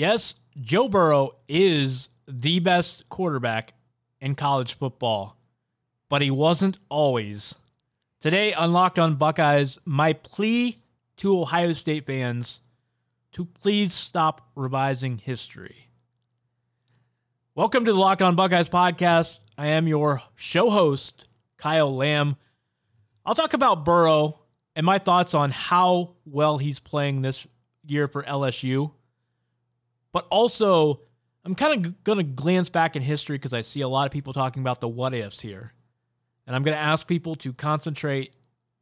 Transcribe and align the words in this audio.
Yes, 0.00 0.32
Joe 0.58 0.88
Burrow 0.88 1.32
is 1.46 2.08
the 2.26 2.58
best 2.60 3.04
quarterback 3.10 3.74
in 4.18 4.34
college 4.34 4.74
football, 4.78 5.36
but 6.08 6.22
he 6.22 6.30
wasn't 6.30 6.78
always. 6.88 7.54
Today, 8.22 8.54
Unlocked 8.56 8.98
on 8.98 9.16
Buckeyes, 9.18 9.76
my 9.84 10.14
plea 10.14 10.82
to 11.18 11.38
Ohio 11.38 11.74
State 11.74 12.06
fans 12.06 12.60
to 13.32 13.44
please 13.44 13.92
stop 13.92 14.40
revising 14.56 15.18
history. 15.18 15.90
Welcome 17.54 17.84
to 17.84 17.92
the 17.92 17.98
Locked 17.98 18.22
on 18.22 18.36
Buckeyes 18.36 18.70
podcast. 18.70 19.36
I 19.58 19.66
am 19.66 19.86
your 19.86 20.22
show 20.34 20.70
host, 20.70 21.12
Kyle 21.58 21.94
Lamb. 21.94 22.36
I'll 23.26 23.34
talk 23.34 23.52
about 23.52 23.84
Burrow 23.84 24.38
and 24.74 24.86
my 24.86 24.98
thoughts 24.98 25.34
on 25.34 25.50
how 25.50 26.14
well 26.24 26.56
he's 26.56 26.80
playing 26.80 27.20
this 27.20 27.46
year 27.84 28.08
for 28.08 28.22
LSU 28.22 28.92
but 30.12 30.26
also, 30.30 31.00
I'm 31.44 31.54
kind 31.54 31.86
of 31.86 32.04
going 32.04 32.18
to 32.18 32.24
glance 32.24 32.68
back 32.68 32.96
in 32.96 33.02
history 33.02 33.38
because 33.38 33.52
I 33.52 33.62
see 33.62 33.80
a 33.80 33.88
lot 33.88 34.06
of 34.06 34.12
people 34.12 34.32
talking 34.32 34.62
about 34.62 34.80
the 34.80 34.88
what 34.88 35.14
ifs 35.14 35.40
here. 35.40 35.72
And 36.46 36.56
I'm 36.56 36.62
going 36.64 36.76
to 36.76 36.82
ask 36.82 37.06
people 37.06 37.36
to 37.36 37.52
concentrate 37.52 38.32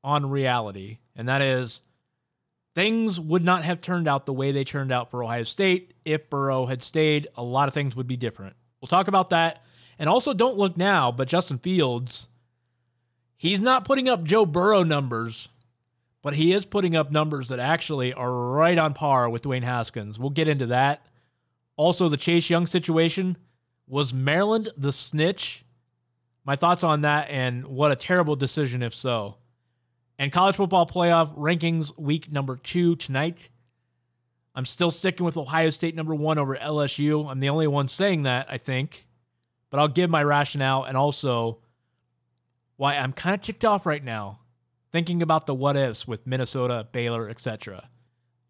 on 0.03 0.31
reality. 0.31 0.99
And 1.17 1.29
that 1.29 1.43
is, 1.43 1.79
things 2.75 3.19
would 3.19 3.45
not 3.45 3.65
have 3.65 3.83
turned 3.83 4.09
out 4.09 4.25
the 4.25 4.33
way 4.33 4.53
they 4.53 4.65
turned 4.65 4.93
out 4.93 5.11
for 5.11 5.23
Ohio 5.23 5.45
State 5.45 5.95
if 6.05 6.31
Burrow 6.31 6.67
had 6.67 6.83
stayed. 6.83 7.29
A 7.37 7.43
lot 7.43 7.69
of 7.69 7.75
things 7.75 7.95
would 7.95 8.09
be 8.09 8.17
different. 8.17 8.57
We'll 8.81 8.89
talk 8.89 9.09
about 9.09 9.31
that. 9.31 9.61
And 9.99 10.09
also, 10.09 10.33
don't 10.33 10.57
look 10.57 10.77
now, 10.77 11.11
but 11.11 11.29
Justin 11.29 11.59
Fields, 11.59 12.29
he's 13.37 13.61
not 13.61 13.85
putting 13.85 14.09
up 14.09 14.23
Joe 14.23 14.47
Burrow 14.47 14.85
numbers, 14.85 15.49
but 16.23 16.35
he 16.35 16.53
is 16.53 16.65
putting 16.65 16.95
up 16.95 17.11
numbers 17.11 17.49
that 17.49 17.59
actually 17.59 18.13
are 18.13 18.33
right 18.33 18.79
on 18.79 18.95
par 18.95 19.29
with 19.29 19.43
Dwayne 19.43 19.65
Haskins. 19.65 20.19
We'll 20.19 20.31
get 20.31 20.47
into 20.47 20.67
that. 20.67 21.03
Also, 21.79 22.09
the 22.09 22.17
Chase 22.17 22.51
Young 22.51 22.67
situation 22.67 23.37
was 23.87 24.13
Maryland 24.13 24.69
the 24.77 24.93
snitch? 24.93 25.65
My 26.45 26.57
thoughts 26.57 26.83
on 26.83 27.03
that 27.03 27.31
and 27.31 27.69
what 27.69 27.93
a 27.93 27.97
terrible 27.97 28.35
decision 28.35 28.83
if 28.83 28.93
so. 28.95 29.37
And 30.19 30.33
college 30.33 30.57
football 30.57 30.89
playoff 30.89 31.39
rankings 31.39 31.97
week 31.97 32.33
number 32.33 32.59
two 32.73 32.97
tonight. 32.97 33.37
I'm 34.57 34.67
still 34.67 34.91
sticking 34.91 35.25
with 35.25 35.37
Ohio 35.37 35.71
State 35.71 35.95
number 35.95 36.17
one 36.17 36.39
over 36.39 36.57
LSU. 36.57 37.31
I'm 37.31 37.39
the 37.39 37.51
only 37.51 37.69
one 37.69 37.87
saying 37.87 38.25
that, 38.25 38.49
I 38.51 38.59
think. 38.59 39.07
But 39.71 39.79
I'll 39.79 39.87
give 39.87 40.11
my 40.11 40.25
rationale 40.25 40.83
and 40.83 40.97
also 40.97 41.59
why 42.77 42.97
I'm 42.97 43.13
kind 43.13 43.37
of 43.37 43.43
ticked 43.43 43.65
off 43.65 43.87
right 43.87 44.03
now, 44.03 44.41
thinking 44.91 45.23
about 45.23 45.47
the 45.47 45.55
what 45.55 45.77
ifs 45.77 46.09
with 46.09 46.27
Minnesota, 46.27 46.89
Baylor, 46.91 47.29
etc. 47.31 47.89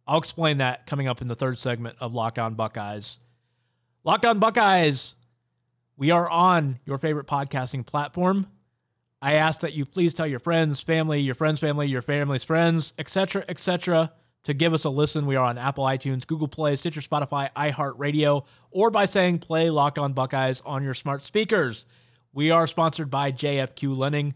I'll 0.08 0.18
explain 0.18 0.58
that 0.58 0.86
coming 0.86 1.06
up 1.06 1.20
in 1.20 1.28
the 1.28 1.34
third 1.34 1.58
segment 1.58 1.98
of 2.00 2.14
Lock 2.14 2.38
On 2.38 2.54
Buckeyes. 2.54 3.18
Lock 4.04 4.24
On 4.24 4.40
Buckeyes, 4.40 5.12
we 5.98 6.12
are 6.12 6.26
on 6.26 6.80
your 6.86 6.96
favorite 6.96 7.26
podcasting 7.26 7.86
platform. 7.86 8.46
I 9.20 9.34
ask 9.34 9.60
that 9.60 9.74
you 9.74 9.84
please 9.84 10.14
tell 10.14 10.26
your 10.26 10.40
friends, 10.40 10.80
family, 10.80 11.20
your 11.20 11.34
friends' 11.34 11.60
family, 11.60 11.88
your 11.88 12.00
family's 12.00 12.42
friends, 12.42 12.94
etc., 12.98 13.44
etc., 13.50 14.10
to 14.44 14.54
give 14.54 14.72
us 14.72 14.86
a 14.86 14.88
listen. 14.88 15.26
We 15.26 15.36
are 15.36 15.44
on 15.44 15.58
Apple 15.58 15.84
iTunes, 15.84 16.26
Google 16.26 16.48
Play, 16.48 16.76
Stitcher, 16.76 17.02
Spotify, 17.02 17.50
iHeartRadio, 17.54 18.44
or 18.70 18.90
by 18.90 19.04
saying 19.04 19.40
play 19.40 19.68
Lock 19.68 19.98
On 19.98 20.14
Buckeyes 20.14 20.62
on 20.64 20.82
your 20.82 20.94
smart 20.94 21.22
speakers. 21.24 21.84
We 22.32 22.50
are 22.50 22.66
sponsored 22.66 23.10
by 23.10 23.32
JFQ 23.32 23.94
Lending. 23.94 24.34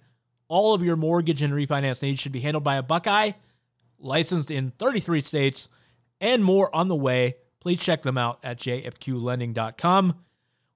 All 0.49 0.75
of 0.75 0.83
your 0.83 0.97
mortgage 0.97 1.41
and 1.41 1.55
refinance 1.55 2.03
needs 2.03 2.21
should 2.21 2.33
be 2.33 2.41
handled 2.41 2.65
by 2.65 2.77
a 2.77 2.83
Buckeye 2.83 3.33
licensed 4.03 4.51
in 4.51 4.73
33 4.79 5.23
states, 5.23 5.69
and 6.21 6.45
more 6.45 6.75
on 6.75 6.89
the 6.89 6.95
way. 6.95 7.37
Please 7.61 7.81
check 7.81 8.03
them 8.03 8.19
out 8.19 8.39
at 8.43 8.61
jfqlending.com. 8.61 10.15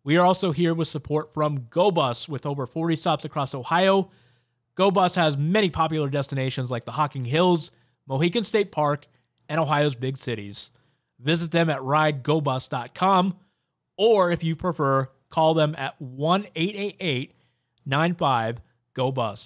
We 0.04 0.16
are 0.16 0.24
also 0.24 0.52
here 0.52 0.74
with 0.74 0.88
support 0.88 1.34
from 1.34 1.66
GoBus 1.74 2.28
with 2.28 2.46
over 2.46 2.66
40 2.66 2.96
stops 2.96 3.24
across 3.24 3.54
Ohio. 3.54 4.10
GoBus 4.78 5.14
has 5.14 5.36
many 5.36 5.70
popular 5.70 6.08
destinations 6.08 6.70
like 6.70 6.84
the 6.84 6.92
Hocking 6.92 7.24
Hills, 7.24 7.70
Mohican 8.06 8.44
State 8.44 8.70
Park, 8.70 9.06
and 9.48 9.58
Ohio's 9.58 9.94
big 9.94 10.16
cities. 10.18 10.70
Visit 11.18 11.50
them 11.50 11.70
at 11.70 11.80
ridegobus.com 11.80 13.36
or 13.96 14.30
if 14.30 14.42
you 14.44 14.56
prefer, 14.56 15.08
call 15.30 15.54
them 15.54 15.74
at 15.76 16.00
1 16.00 16.46
888 16.54 17.34
95 17.86 18.58
GoBus. 18.96 19.40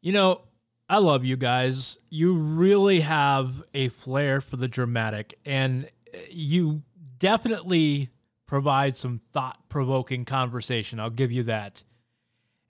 You 0.00 0.12
know, 0.12 0.42
I 0.88 0.98
love 0.98 1.24
you 1.24 1.36
guys. 1.36 1.96
You 2.10 2.34
really 2.34 3.00
have 3.00 3.50
a 3.72 3.88
flair 4.04 4.42
for 4.42 4.56
the 4.56 4.68
dramatic, 4.68 5.38
and 5.44 5.86
uh, 6.12 6.18
you 6.30 6.82
definitely 7.18 8.10
provide 8.46 8.96
some 8.96 9.20
thought-provoking 9.32 10.26
conversation. 10.26 11.00
I'll 11.00 11.10
give 11.10 11.32
you 11.32 11.44
that. 11.44 11.82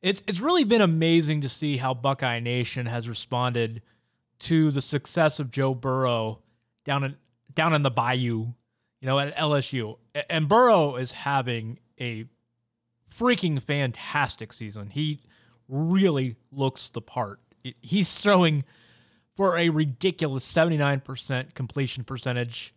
It's 0.01 0.21
it's 0.29 0.41
really 0.41 0.65
been 0.65 0.83
amazing 0.83 1.41
to 1.41 1.49
see 1.49 1.77
how 1.77 1.95
Buckeye 1.95 2.41
Nation 2.41 2.87
has 2.87 3.09
responded 3.09 3.83
to 4.49 4.71
the 4.71 4.83
success 4.83 5.39
of 5.39 5.51
Joe 5.51 5.75
Burrow 5.75 6.41
down 6.85 7.05
in 7.05 7.17
down 7.57 7.75
in 7.75 7.83
the 7.83 7.91
Bayou, 7.91 8.47
you 9.01 9.07
know, 9.07 9.19
at 9.19 9.35
LSU. 9.37 9.97
And 10.31 10.49
Burrow 10.49 10.97
is 10.97 11.11
having 11.11 11.79
a 12.01 12.27
freaking 13.19 13.65
fantastic 13.65 14.53
season. 14.53 14.91
He 14.91 15.21
really 15.69 16.37
looks 16.53 16.91
the 16.93 17.01
part 17.01 17.41
he's 17.81 18.13
throwing 18.23 18.65
for 19.37 19.59
a 19.59 19.69
ridiculous 19.69 20.49
79% 20.55 21.55
completion 21.55 22.05
percentage, 22.05 22.75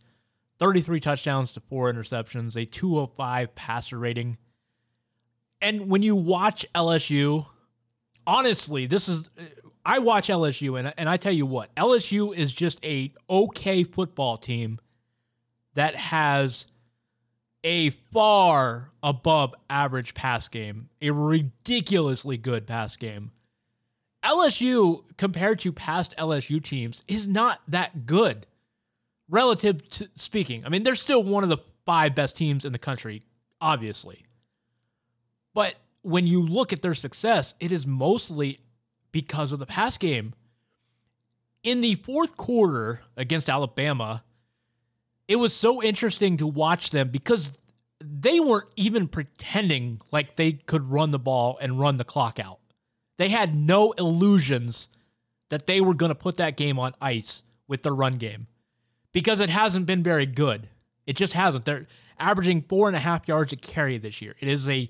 33 0.59 0.99
touchdowns 0.99 1.53
to 1.53 1.61
four 1.69 1.91
interceptions, 1.91 2.55
a 2.55 2.65
205 2.65 3.55
passer 3.55 3.97
rating. 3.97 4.37
And 5.61 5.89
when 5.89 6.01
you 6.01 6.15
watch 6.15 6.65
LSU, 6.75 7.45
honestly, 8.25 8.87
this 8.87 9.07
is 9.07 9.27
I 9.85 9.99
watch 9.99 10.27
LSU 10.27 10.77
and 10.79 10.93
and 10.97 11.07
I 11.07 11.17
tell 11.17 11.31
you 11.31 11.45
what, 11.45 11.73
LSU 11.75 12.35
is 12.35 12.53
just 12.53 12.79
a 12.83 13.13
okay 13.29 13.83
football 13.83 14.37
team 14.37 14.79
that 15.75 15.95
has 15.95 16.65
a 17.63 17.91
far 18.13 18.89
above 19.01 19.53
average 19.69 20.13
pass 20.13 20.47
game, 20.47 20.89
a 21.01 21.11
ridiculously 21.11 22.37
good 22.37 22.67
pass 22.67 22.95
game. 22.95 23.31
LSU, 24.37 25.03
compared 25.17 25.61
to 25.61 25.71
past 25.71 26.13
LSU 26.17 26.63
teams, 26.63 27.01
is 27.07 27.27
not 27.27 27.59
that 27.69 28.05
good, 28.05 28.45
relative 29.29 29.81
to 29.91 30.07
speaking. 30.15 30.65
I 30.65 30.69
mean, 30.69 30.83
they're 30.83 30.95
still 30.95 31.23
one 31.23 31.43
of 31.43 31.49
the 31.49 31.57
five 31.85 32.15
best 32.15 32.37
teams 32.37 32.65
in 32.65 32.71
the 32.71 32.79
country, 32.79 33.23
obviously. 33.59 34.25
But 35.53 35.73
when 36.03 36.27
you 36.27 36.41
look 36.41 36.71
at 36.71 36.81
their 36.81 36.95
success, 36.95 37.53
it 37.59 37.71
is 37.71 37.85
mostly 37.85 38.59
because 39.11 39.51
of 39.51 39.59
the 39.59 39.65
pass 39.65 39.97
game. 39.97 40.33
In 41.63 41.81
the 41.81 41.95
fourth 41.95 42.37
quarter 42.37 43.01
against 43.15 43.49
Alabama, 43.49 44.23
it 45.27 45.35
was 45.35 45.53
so 45.53 45.81
interesting 45.81 46.37
to 46.37 46.47
watch 46.47 46.91
them 46.91 47.09
because 47.11 47.51
they 47.99 48.39
weren't 48.39 48.69
even 48.75 49.07
pretending 49.07 49.99
like 50.11 50.35
they 50.35 50.53
could 50.53 50.89
run 50.89 51.11
the 51.11 51.19
ball 51.19 51.57
and 51.59 51.79
run 51.79 51.97
the 51.97 52.03
clock 52.03 52.39
out. 52.39 52.59
They 53.17 53.29
had 53.29 53.55
no 53.55 53.91
illusions 53.93 54.87
that 55.49 55.67
they 55.67 55.81
were 55.81 55.93
going 55.93 56.09
to 56.09 56.15
put 56.15 56.37
that 56.37 56.57
game 56.57 56.79
on 56.79 56.93
ice 57.01 57.41
with 57.67 57.83
their 57.83 57.95
run 57.95 58.17
game 58.17 58.47
because 59.13 59.39
it 59.39 59.49
hasn't 59.49 59.85
been 59.85 60.03
very 60.03 60.25
good. 60.25 60.69
It 61.05 61.15
just 61.17 61.33
hasn't. 61.33 61.65
They're 61.65 61.87
averaging 62.19 62.65
four 62.69 62.87
and 62.87 62.97
a 62.97 62.99
half 62.99 63.27
yards 63.27 63.53
a 63.53 63.55
carry 63.55 63.97
this 63.97 64.21
year. 64.21 64.35
It 64.39 64.49
is 64.49 64.67
a 64.67 64.89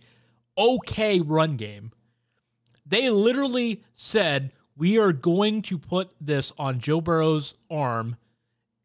okay 0.57 1.19
run 1.21 1.57
game. 1.57 1.91
They 2.85 3.09
literally 3.09 3.83
said, 3.95 4.51
We 4.77 4.97
are 4.97 5.13
going 5.13 5.63
to 5.63 5.77
put 5.77 6.09
this 6.21 6.51
on 6.57 6.81
Joe 6.81 7.01
Burrow's 7.01 7.53
arm 7.69 8.15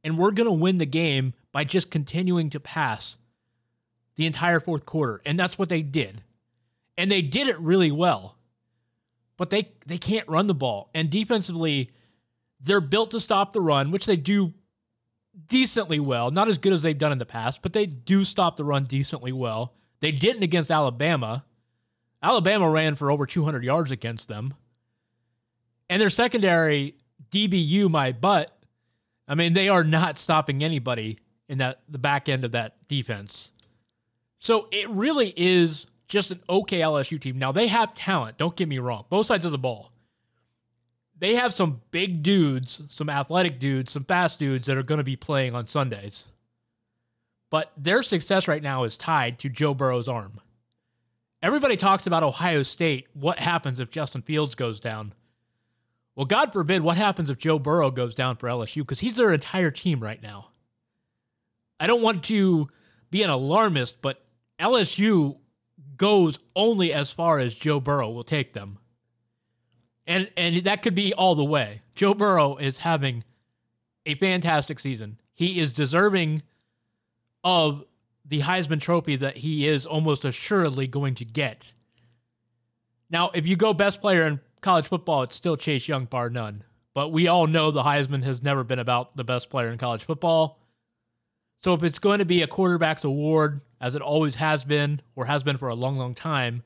and 0.04 0.18
we're 0.18 0.32
going 0.32 0.46
to 0.48 0.52
win 0.52 0.78
the 0.78 0.86
game 0.86 1.32
by 1.52 1.64
just 1.64 1.90
continuing 1.90 2.50
to 2.50 2.60
pass. 2.60 3.16
the 4.16 4.26
entire 4.26 4.60
fourth 4.60 4.84
quarter, 4.84 5.22
and 5.24 5.38
that's 5.38 5.58
what 5.58 5.68
they 5.68 5.82
did. 5.82 6.22
And 6.98 7.10
they 7.10 7.22
did 7.22 7.48
it 7.48 7.58
really 7.60 7.90
well. 7.90 8.36
But 9.36 9.50
they 9.50 9.72
they 9.86 9.98
can't 9.98 10.28
run 10.28 10.46
the 10.46 10.54
ball. 10.54 10.90
And 10.94 11.10
defensively, 11.10 11.90
they're 12.60 12.80
built 12.80 13.10
to 13.12 13.20
stop 13.20 13.52
the 13.52 13.60
run, 13.60 13.90
which 13.90 14.06
they 14.06 14.16
do 14.16 14.52
decently 15.48 16.00
well. 16.00 16.30
Not 16.30 16.48
as 16.48 16.58
good 16.58 16.72
as 16.72 16.82
they've 16.82 16.98
done 16.98 17.12
in 17.12 17.18
the 17.18 17.24
past, 17.24 17.60
but 17.62 17.72
they 17.72 17.86
do 17.86 18.24
stop 18.24 18.56
the 18.56 18.64
run 18.64 18.84
decently 18.84 19.32
well. 19.32 19.74
They 20.00 20.12
didn't 20.12 20.42
against 20.42 20.70
Alabama. 20.70 21.44
Alabama 22.22 22.68
ran 22.68 22.96
for 22.96 23.10
over 23.10 23.26
200 23.26 23.64
yards 23.64 23.90
against 23.90 24.28
them. 24.28 24.54
And 25.88 26.00
their 26.00 26.10
secondary, 26.10 26.96
DBU 27.32 27.90
my 27.90 28.12
butt. 28.12 28.56
I 29.26 29.34
mean, 29.34 29.54
they 29.54 29.68
are 29.68 29.84
not 29.84 30.18
stopping 30.18 30.62
anybody 30.62 31.18
in 31.48 31.58
that 31.58 31.80
the 31.88 31.98
back 31.98 32.28
end 32.28 32.44
of 32.44 32.52
that 32.52 32.76
defense. 32.88 33.50
So 34.40 34.68
it 34.72 34.90
really 34.90 35.32
is 35.36 35.86
just 36.12 36.30
an 36.30 36.40
okay 36.48 36.80
LSU 36.80 37.20
team. 37.20 37.38
Now 37.38 37.52
they 37.52 37.66
have 37.68 37.94
talent, 37.96 38.36
don't 38.38 38.56
get 38.56 38.68
me 38.68 38.78
wrong. 38.78 39.06
Both 39.08 39.26
sides 39.26 39.44
of 39.44 39.50
the 39.50 39.58
ball. 39.58 39.90
They 41.18 41.36
have 41.36 41.54
some 41.54 41.80
big 41.90 42.22
dudes, 42.22 42.80
some 42.90 43.08
athletic 43.08 43.58
dudes, 43.58 43.92
some 43.92 44.04
fast 44.04 44.38
dudes 44.38 44.66
that 44.66 44.76
are 44.76 44.82
going 44.82 44.98
to 44.98 45.04
be 45.04 45.16
playing 45.16 45.54
on 45.54 45.66
Sundays. 45.66 46.22
But 47.50 47.72
their 47.76 48.02
success 48.02 48.46
right 48.46 48.62
now 48.62 48.84
is 48.84 48.96
tied 48.96 49.38
to 49.40 49.48
Joe 49.48 49.74
Burrow's 49.74 50.08
arm. 50.08 50.40
Everybody 51.42 51.76
talks 51.76 52.06
about 52.06 52.22
Ohio 52.22 52.62
State. 52.62 53.06
What 53.14 53.38
happens 53.38 53.80
if 53.80 53.90
Justin 53.90 54.22
Fields 54.22 54.54
goes 54.54 54.80
down? 54.80 55.14
Well, 56.14 56.26
God 56.26 56.52
forbid, 56.52 56.82
what 56.82 56.96
happens 56.96 57.30
if 57.30 57.38
Joe 57.38 57.58
Burrow 57.58 57.90
goes 57.90 58.14
down 58.14 58.36
for 58.36 58.48
LSU? 58.48 58.78
Because 58.82 59.00
he's 59.00 59.16
their 59.16 59.32
entire 59.32 59.70
team 59.70 60.02
right 60.02 60.22
now. 60.22 60.48
I 61.80 61.86
don't 61.86 62.02
want 62.02 62.24
to 62.26 62.68
be 63.10 63.22
an 63.22 63.30
alarmist, 63.30 63.96
but 64.02 64.22
LSU 64.60 65.36
goes 66.02 66.36
only 66.56 66.92
as 66.92 67.12
far 67.12 67.38
as 67.38 67.54
Joe 67.54 67.78
Burrow 67.78 68.10
will 68.10 68.24
take 68.24 68.52
them. 68.52 68.76
And 70.04 70.28
and 70.36 70.66
that 70.66 70.82
could 70.82 70.96
be 70.96 71.14
all 71.14 71.36
the 71.36 71.44
way. 71.44 71.80
Joe 71.94 72.12
Burrow 72.12 72.56
is 72.56 72.76
having 72.76 73.22
a 74.04 74.16
fantastic 74.16 74.80
season. 74.80 75.20
He 75.34 75.60
is 75.60 75.72
deserving 75.72 76.42
of 77.44 77.84
the 78.28 78.40
Heisman 78.40 78.80
Trophy 78.80 79.14
that 79.18 79.36
he 79.36 79.68
is 79.68 79.86
almost 79.86 80.24
assuredly 80.24 80.88
going 80.88 81.14
to 81.16 81.24
get. 81.24 81.64
Now, 83.08 83.30
if 83.30 83.46
you 83.46 83.56
go 83.56 83.72
best 83.72 84.00
player 84.00 84.26
in 84.26 84.40
college 84.60 84.88
football, 84.88 85.22
it's 85.22 85.36
still 85.36 85.56
Chase 85.56 85.86
Young, 85.86 86.06
bar 86.06 86.30
none. 86.30 86.64
But 86.94 87.10
we 87.10 87.28
all 87.28 87.46
know 87.46 87.70
the 87.70 87.82
Heisman 87.82 88.24
has 88.24 88.42
never 88.42 88.64
been 88.64 88.80
about 88.80 89.16
the 89.16 89.24
best 89.24 89.50
player 89.50 89.70
in 89.70 89.78
college 89.78 90.04
football. 90.04 90.61
So 91.64 91.74
if 91.74 91.82
it's 91.82 91.98
going 91.98 92.18
to 92.18 92.24
be 92.24 92.42
a 92.42 92.48
quarterback's 92.48 93.04
award, 93.04 93.60
as 93.80 93.94
it 93.94 94.02
always 94.02 94.34
has 94.34 94.64
been, 94.64 95.00
or 95.14 95.24
has 95.24 95.42
been 95.42 95.58
for 95.58 95.68
a 95.68 95.74
long, 95.74 95.96
long 95.96 96.14
time, 96.14 96.62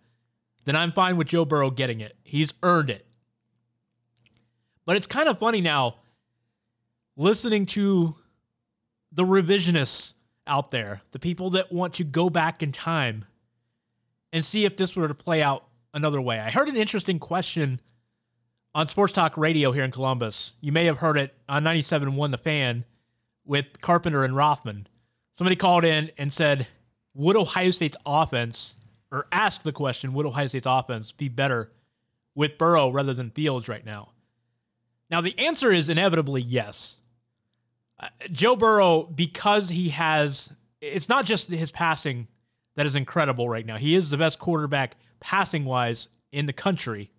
then 0.65 0.77
I'm 0.77 0.93
fine 0.93 1.17
with 1.17 1.29
Joe 1.29 1.45
Burrow 1.45 1.71
getting 1.71 2.01
it. 2.01 2.17
He's 2.25 2.53
earned 2.63 2.91
it. 2.91 3.07
But 4.85 4.97
it's 4.97 5.07
kind 5.07 5.29
of 5.29 5.39
funny 5.39 5.61
now 5.61 5.97
listening 7.17 7.67
to 7.67 8.15
the 9.13 9.23
revisionists 9.23 10.11
out 10.47 10.71
there, 10.71 11.03
the 11.13 11.19
people 11.19 11.51
that 11.51 11.73
want 11.73 11.95
to 11.95 12.05
go 12.05 12.31
back 12.31 12.63
in 12.63 12.73
time 12.73 13.25
and 14.33 14.45
see 14.45 14.65
if 14.65 14.77
this 14.77 14.95
were 14.95 15.09
to 15.09 15.15
play 15.15 15.43
out 15.43 15.65
another 15.95 16.21
way. 16.21 16.39
I 16.39 16.51
heard 16.51 16.69
an 16.69 16.77
interesting 16.77 17.19
question 17.19 17.81
on 18.75 18.89
Sports 18.89 19.15
Talk 19.15 19.37
Radio 19.37 19.73
here 19.73 19.85
in 19.85 19.91
Columbus. 19.91 20.53
You 20.61 20.73
may 20.73 20.87
have 20.87 20.99
heard 20.99 21.17
it 21.17 21.35
on 21.49 21.65
97.1 21.65 22.31
The 22.31 22.39
Fan 22.39 22.85
with 23.47 23.67
Carpenter 23.81 24.25
and 24.25 24.37
Rothman. 24.37 24.87
Somebody 25.39 25.57
called 25.57 25.85
in 25.85 26.11
and 26.19 26.33
said, 26.33 26.67
Would 27.15 27.37
Ohio 27.37 27.71
State's 27.71 27.97
offense, 28.05 28.75
or 29.13 29.27
asked 29.33 29.65
the 29.65 29.73
question, 29.73 30.15
Would 30.15 30.27
Ohio 30.27 30.49
State's 30.49 30.67
offense 30.69 31.13
be 31.17 31.29
better 31.29 31.71
with 32.35 32.59
Burrow 32.59 32.91
rather 32.91 33.15
than 33.15 33.31
Fields 33.31 33.69
right 33.69 33.85
now? 33.85 34.11
Now, 35.11 35.21
the 35.21 35.39
answer 35.39 35.73
is 35.73 35.89
inevitably 35.89 36.43
yes. 36.43 36.97
Uh, 37.99 38.09
Joe 38.33 38.57
Burrow, 38.57 39.05
because 39.05 39.69
he 39.69 39.91
has, 39.91 40.49
it's 40.81 41.09
not 41.09 41.25
just 41.25 41.47
his 41.47 41.71
passing 41.71 42.27
that 42.77 42.87
is 42.87 42.95
incredible 42.95 43.49
right 43.49 43.65
now. 43.65 43.79
He 43.79 43.95
is 43.95 44.11
the 44.11 44.19
best 44.19 44.39
quarterback 44.39 44.97
passing 45.21 45.65
wise 45.65 46.09
in 46.33 46.47
the 46.47 46.53
country. 46.53 47.11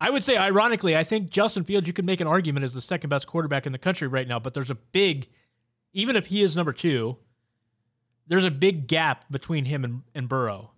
I 0.00 0.08
would 0.10 0.24
say, 0.24 0.36
ironically, 0.36 0.96
I 0.96 1.04
think 1.04 1.30
Justin 1.30 1.64
Fields, 1.64 1.86
you 1.86 1.92
could 1.92 2.06
make 2.06 2.20
an 2.20 2.26
argument 2.26 2.64
as 2.64 2.72
the 2.72 2.80
second 2.80 3.10
best 3.10 3.26
quarterback 3.26 3.66
in 3.66 3.72
the 3.72 3.78
country 3.78 4.08
right 4.08 4.26
now, 4.26 4.38
but 4.38 4.54
there's 4.54 4.70
a 4.70 4.78
big, 4.92 5.28
even 5.92 6.16
if 6.16 6.24
he 6.24 6.42
is 6.42 6.56
number 6.56 6.72
two, 6.72 7.16
there's 8.26 8.44
a 8.44 8.50
big 8.50 8.86
gap 8.88 9.30
between 9.30 9.64
him 9.64 9.84
and, 9.84 10.02
and 10.14 10.28
Burrow. 10.28 10.70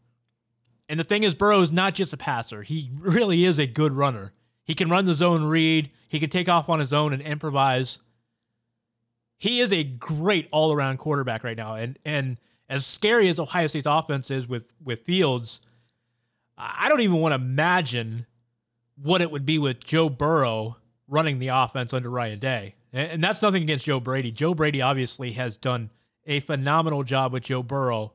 And 0.88 0.98
the 0.98 1.04
thing 1.04 1.22
is, 1.22 1.34
Burrow 1.34 1.62
is 1.62 1.70
not 1.70 1.94
just 1.94 2.12
a 2.12 2.16
passer, 2.16 2.62
he 2.62 2.90
really 2.98 3.44
is 3.44 3.58
a 3.58 3.66
good 3.66 3.92
runner. 3.92 4.32
He 4.64 4.74
can 4.74 4.90
run 4.90 5.06
the 5.06 5.14
zone 5.14 5.44
read. 5.44 5.90
He 6.08 6.20
can 6.20 6.30
take 6.30 6.48
off 6.48 6.68
on 6.68 6.80
his 6.80 6.92
own 6.92 7.12
and 7.12 7.22
improvise. 7.22 7.98
He 9.38 9.60
is 9.60 9.72
a 9.72 9.82
great 9.82 10.48
all 10.52 10.72
around 10.72 10.98
quarterback 10.98 11.42
right 11.42 11.56
now. 11.56 11.74
And 11.74 11.98
and 12.04 12.36
as 12.68 12.86
scary 12.86 13.28
as 13.28 13.38
Ohio 13.38 13.66
State's 13.66 13.86
offense 13.88 14.30
is 14.30 14.46
with, 14.46 14.62
with 14.82 15.04
Fields, 15.04 15.58
I 16.56 16.88
don't 16.88 17.00
even 17.00 17.16
want 17.16 17.32
to 17.32 17.36
imagine 17.36 18.26
what 18.96 19.22
it 19.22 19.30
would 19.30 19.46
be 19.46 19.58
with 19.58 19.84
Joe 19.84 20.08
Burrow 20.08 20.76
running 21.08 21.38
the 21.38 21.48
offense 21.48 21.92
under 21.92 22.10
Ryan 22.10 22.38
Day. 22.38 22.74
And, 22.92 23.22
that's 23.22 23.42
nothing 23.42 23.62
against 23.62 23.84
Joe 23.84 24.00
Brady. 24.00 24.30
Joe 24.30 24.54
Brady 24.54 24.82
obviously 24.82 25.32
has 25.32 25.56
done 25.56 25.90
a 26.26 26.40
phenomenal 26.40 27.04
job 27.04 27.32
with 27.32 27.44
Joe 27.44 27.62
Burrow 27.62 28.12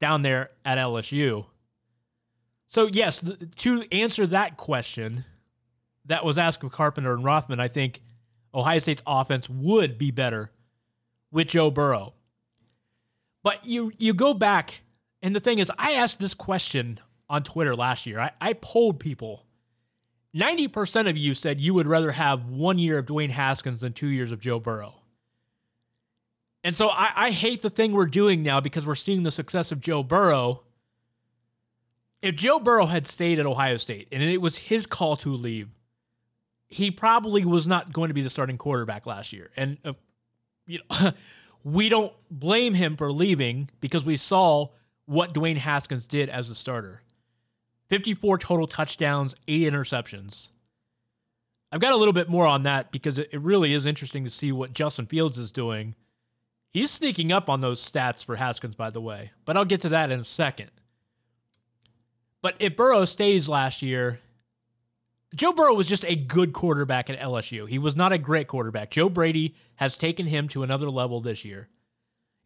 down 0.00 0.22
there 0.22 0.50
at 0.64 0.78
LSU. 0.78 1.46
So, 2.70 2.86
yes, 2.86 3.20
to 3.62 3.82
answer 3.90 4.26
that 4.28 4.56
question, 4.56 5.24
that 6.06 6.24
was 6.24 6.38
asked 6.38 6.62
of 6.62 6.72
Carpenter 6.72 7.14
and 7.14 7.24
Rothman, 7.24 7.60
I 7.60 7.68
think 7.68 8.00
Ohio 8.54 8.80
State's 8.80 9.02
offense 9.06 9.48
would 9.48 9.98
be 9.98 10.10
better 10.10 10.50
with 11.30 11.48
Joe 11.48 11.70
Burrow. 11.70 12.14
But 13.42 13.64
you 13.64 13.92
you 13.98 14.14
go 14.14 14.34
back, 14.34 14.72
and 15.22 15.34
the 15.34 15.40
thing 15.40 15.58
is, 15.58 15.70
I 15.78 15.92
asked 15.92 16.18
this 16.18 16.34
question 16.34 17.00
on 17.28 17.44
Twitter 17.44 17.76
last 17.76 18.06
year. 18.06 18.18
I, 18.18 18.32
I 18.40 18.52
polled 18.54 19.00
people. 19.00 19.44
90% 20.34 21.08
of 21.08 21.16
you 21.16 21.34
said 21.34 21.60
you 21.60 21.74
would 21.74 21.86
rather 21.86 22.12
have 22.12 22.44
one 22.46 22.78
year 22.78 22.98
of 22.98 23.06
Dwayne 23.06 23.30
Haskins 23.30 23.80
than 23.80 23.92
two 23.92 24.08
years 24.08 24.30
of 24.30 24.40
Joe 24.40 24.60
Burrow. 24.60 24.94
And 26.64 26.76
so 26.76 26.88
I, 26.88 27.28
I 27.28 27.30
hate 27.30 27.62
the 27.62 27.70
thing 27.70 27.92
we're 27.92 28.06
doing 28.06 28.42
now 28.42 28.60
because 28.60 28.84
we're 28.84 28.94
seeing 28.94 29.22
the 29.22 29.30
success 29.30 29.72
of 29.72 29.80
Joe 29.80 30.02
Burrow. 30.02 30.62
If 32.20 32.34
Joe 32.34 32.58
Burrow 32.58 32.86
had 32.86 33.06
stayed 33.06 33.38
at 33.38 33.46
Ohio 33.46 33.78
State 33.78 34.08
and 34.12 34.22
it 34.22 34.38
was 34.38 34.56
his 34.56 34.84
call 34.86 35.16
to 35.18 35.30
leave, 35.30 35.68
he 36.66 36.90
probably 36.90 37.44
was 37.44 37.66
not 37.66 37.92
going 37.92 38.08
to 38.08 38.14
be 38.14 38.22
the 38.22 38.30
starting 38.30 38.58
quarterback 38.58 39.06
last 39.06 39.32
year. 39.32 39.50
And 39.56 39.78
uh, 39.84 39.92
you 40.66 40.80
know, 40.90 41.12
we 41.64 41.88
don't 41.88 42.12
blame 42.30 42.74
him 42.74 42.96
for 42.96 43.10
leaving 43.10 43.70
because 43.80 44.04
we 44.04 44.16
saw 44.16 44.68
what 45.06 45.32
Dwayne 45.32 45.58
Haskins 45.58 46.04
did 46.06 46.28
as 46.28 46.50
a 46.50 46.54
starter. 46.54 47.00
54 47.90 48.38
total 48.38 48.66
touchdowns, 48.66 49.34
8 49.46 49.72
interceptions. 49.72 50.34
I've 51.70 51.80
got 51.80 51.92
a 51.92 51.96
little 51.96 52.14
bit 52.14 52.28
more 52.28 52.46
on 52.46 52.62
that 52.62 52.92
because 52.92 53.18
it 53.18 53.28
really 53.40 53.74
is 53.74 53.84
interesting 53.84 54.24
to 54.24 54.30
see 54.30 54.52
what 54.52 54.72
Justin 54.72 55.06
Fields 55.06 55.36
is 55.36 55.50
doing. 55.50 55.94
He's 56.70 56.90
sneaking 56.90 57.32
up 57.32 57.48
on 57.48 57.60
those 57.60 57.90
stats 57.92 58.24
for 58.24 58.36
Haskins, 58.36 58.74
by 58.74 58.90
the 58.90 59.00
way, 59.00 59.32
but 59.44 59.56
I'll 59.56 59.64
get 59.64 59.82
to 59.82 59.90
that 59.90 60.10
in 60.10 60.20
a 60.20 60.24
second. 60.24 60.70
But 62.42 62.54
if 62.60 62.76
Burrow 62.76 63.04
stays 63.04 63.48
last 63.48 63.82
year, 63.82 64.20
Joe 65.34 65.52
Burrow 65.52 65.74
was 65.74 65.86
just 65.86 66.04
a 66.04 66.16
good 66.16 66.54
quarterback 66.54 67.10
at 67.10 67.18
LSU. 67.18 67.68
He 67.68 67.78
was 67.78 67.96
not 67.96 68.12
a 68.12 68.18
great 68.18 68.48
quarterback. 68.48 68.90
Joe 68.90 69.08
Brady 69.08 69.54
has 69.76 69.94
taken 69.96 70.26
him 70.26 70.48
to 70.50 70.62
another 70.62 70.88
level 70.88 71.20
this 71.20 71.44
year. 71.44 71.68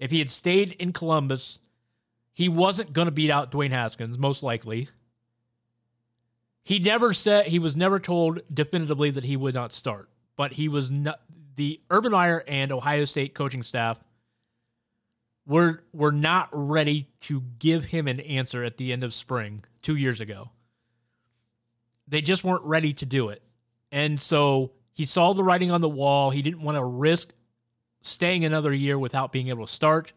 If 0.01 0.11
he 0.11 0.19
had 0.19 0.31
stayed 0.31 0.73
in 0.81 0.93
Columbus, 0.93 1.59
he 2.33 2.49
wasn't 2.49 2.93
going 2.93 3.07
to 3.07 3.13
beat 3.13 3.31
out 3.31 3.53
Dwayne 3.53 3.71
Haskins, 3.71 4.19
most 4.19 4.43
likely. 4.43 4.89
He 6.65 6.79
never 6.79 7.13
said 7.13 7.47
he 7.47 7.59
was 7.59 7.75
never 7.75 7.99
told 7.99 8.41
definitively 8.53 9.11
that 9.11 9.25
he 9.25 9.37
would 9.37 9.55
not 9.55 9.73
start, 9.73 10.09
but 10.37 10.53
he 10.53 10.69
was 10.69 10.91
not 10.91 11.21
the 11.57 11.81
Urban 11.91 12.13
Meyer 12.13 12.39
and 12.47 12.73
Ohio 12.73 13.05
State 13.05 13.35
coaching 13.35 13.63
staff 13.63 13.99
were 15.47 15.83
were 15.93 16.13
not 16.13 16.49
ready 16.53 17.09
to 17.23 17.43
give 17.59 17.85
him 17.85 18.07
an 18.07 18.21
answer 18.21 18.63
at 18.63 18.77
the 18.77 18.93
end 18.93 19.03
of 19.03 19.13
spring 19.13 19.65
2 19.83 19.97
years 19.97 20.21
ago. 20.21 20.51
They 22.07 22.23
just 22.23 22.45
weren't 22.45 22.65
ready 22.65 22.95
to 22.95 23.07
do 23.07 23.31
it. 23.31 23.43
And 23.91 24.21
so 24.21 24.71
he 24.95 25.05
saw 25.05 25.33
the 25.33 25.45
writing 25.45 25.71
on 25.73 25.81
the 25.81 25.89
wall. 25.89 26.31
He 26.31 26.43
didn't 26.43 26.63
want 26.63 26.77
to 26.77 26.85
risk 26.85 27.29
staying 28.03 28.45
another 28.45 28.73
year 28.73 28.99
without 28.99 29.33
being 29.33 29.49
able 29.49 29.67
to 29.67 29.73
start. 29.73 30.13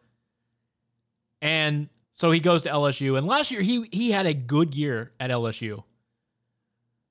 And 1.42 1.90
so 2.18 2.32
he 2.32 2.40
goes 2.40 2.62
to 2.64 2.70
LSU. 2.70 3.18
And 3.18 3.26
last 3.26 3.50
year 3.50 3.62
he 3.62 3.88
he 3.92 4.12
had 4.12 4.28
a 4.28 4.34
good 4.34 4.76
year 4.76 5.12
at 5.20 5.32
LSU. 5.32 5.84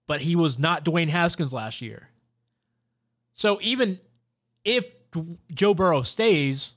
But 0.07 0.21
he 0.21 0.37
was 0.37 0.59
not 0.59 0.85
Dwayne 0.85 1.11
Haskins 1.11 1.53
last 1.53 1.81
year. 1.81 2.09
So 3.37 3.59
even 3.63 3.99
if 4.65 4.85
Joe 5.53 5.75
Burrow 5.75 6.03
stays, 6.03 6.71